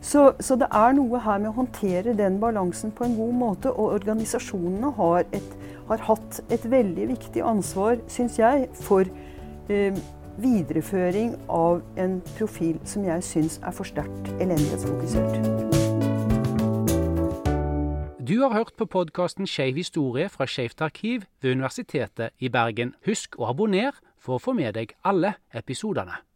Så, 0.02 0.34
så, 0.39 0.56
det 0.56 0.69
er 0.72 0.93
noe 0.95 1.19
her 1.19 1.41
med 1.43 1.52
å 1.52 1.58
håndtere 1.58 2.13
den 2.15 2.38
balansen 2.39 2.93
på 2.95 3.04
en 3.04 3.17
god 3.17 3.34
måte. 3.36 3.72
Og 3.74 3.98
organisasjonene 3.98 4.93
har, 4.95 5.26
et, 5.36 5.58
har 5.89 6.06
hatt 6.08 6.39
et 6.50 6.69
veldig 6.72 7.10
viktig 7.12 7.43
ansvar, 7.43 8.00
syns 8.08 8.39
jeg, 8.39 8.69
for 8.80 9.10
eh, 9.67 10.00
videreføring 10.39 11.36
av 11.52 11.82
en 12.00 12.22
profil 12.38 12.80
som 12.88 13.04
jeg 13.08 13.28
syns 13.28 13.60
er 13.60 13.76
for 13.76 13.91
sterkt 13.91 14.32
elendighetsfokusert. 14.39 15.67
Du 18.30 18.38
har 18.43 18.54
hørt 18.54 18.76
på 18.78 18.86
podkasten 18.86 19.48
Skeiv 19.50 19.76
historie 19.82 20.30
fra 20.30 20.45
Skeivt 20.48 20.82
arkiv 20.86 21.26
ved 21.41 21.58
Universitetet 21.58 22.38
i 22.39 22.48
Bergen. 22.54 22.93
Husk 23.10 23.39
å 23.41 23.50
abonnere 23.50 23.98
for 24.22 24.38
å 24.38 24.43
få 24.43 24.54
med 24.54 24.78
deg 24.78 24.93
alle 25.04 25.34
episodene. 25.52 26.29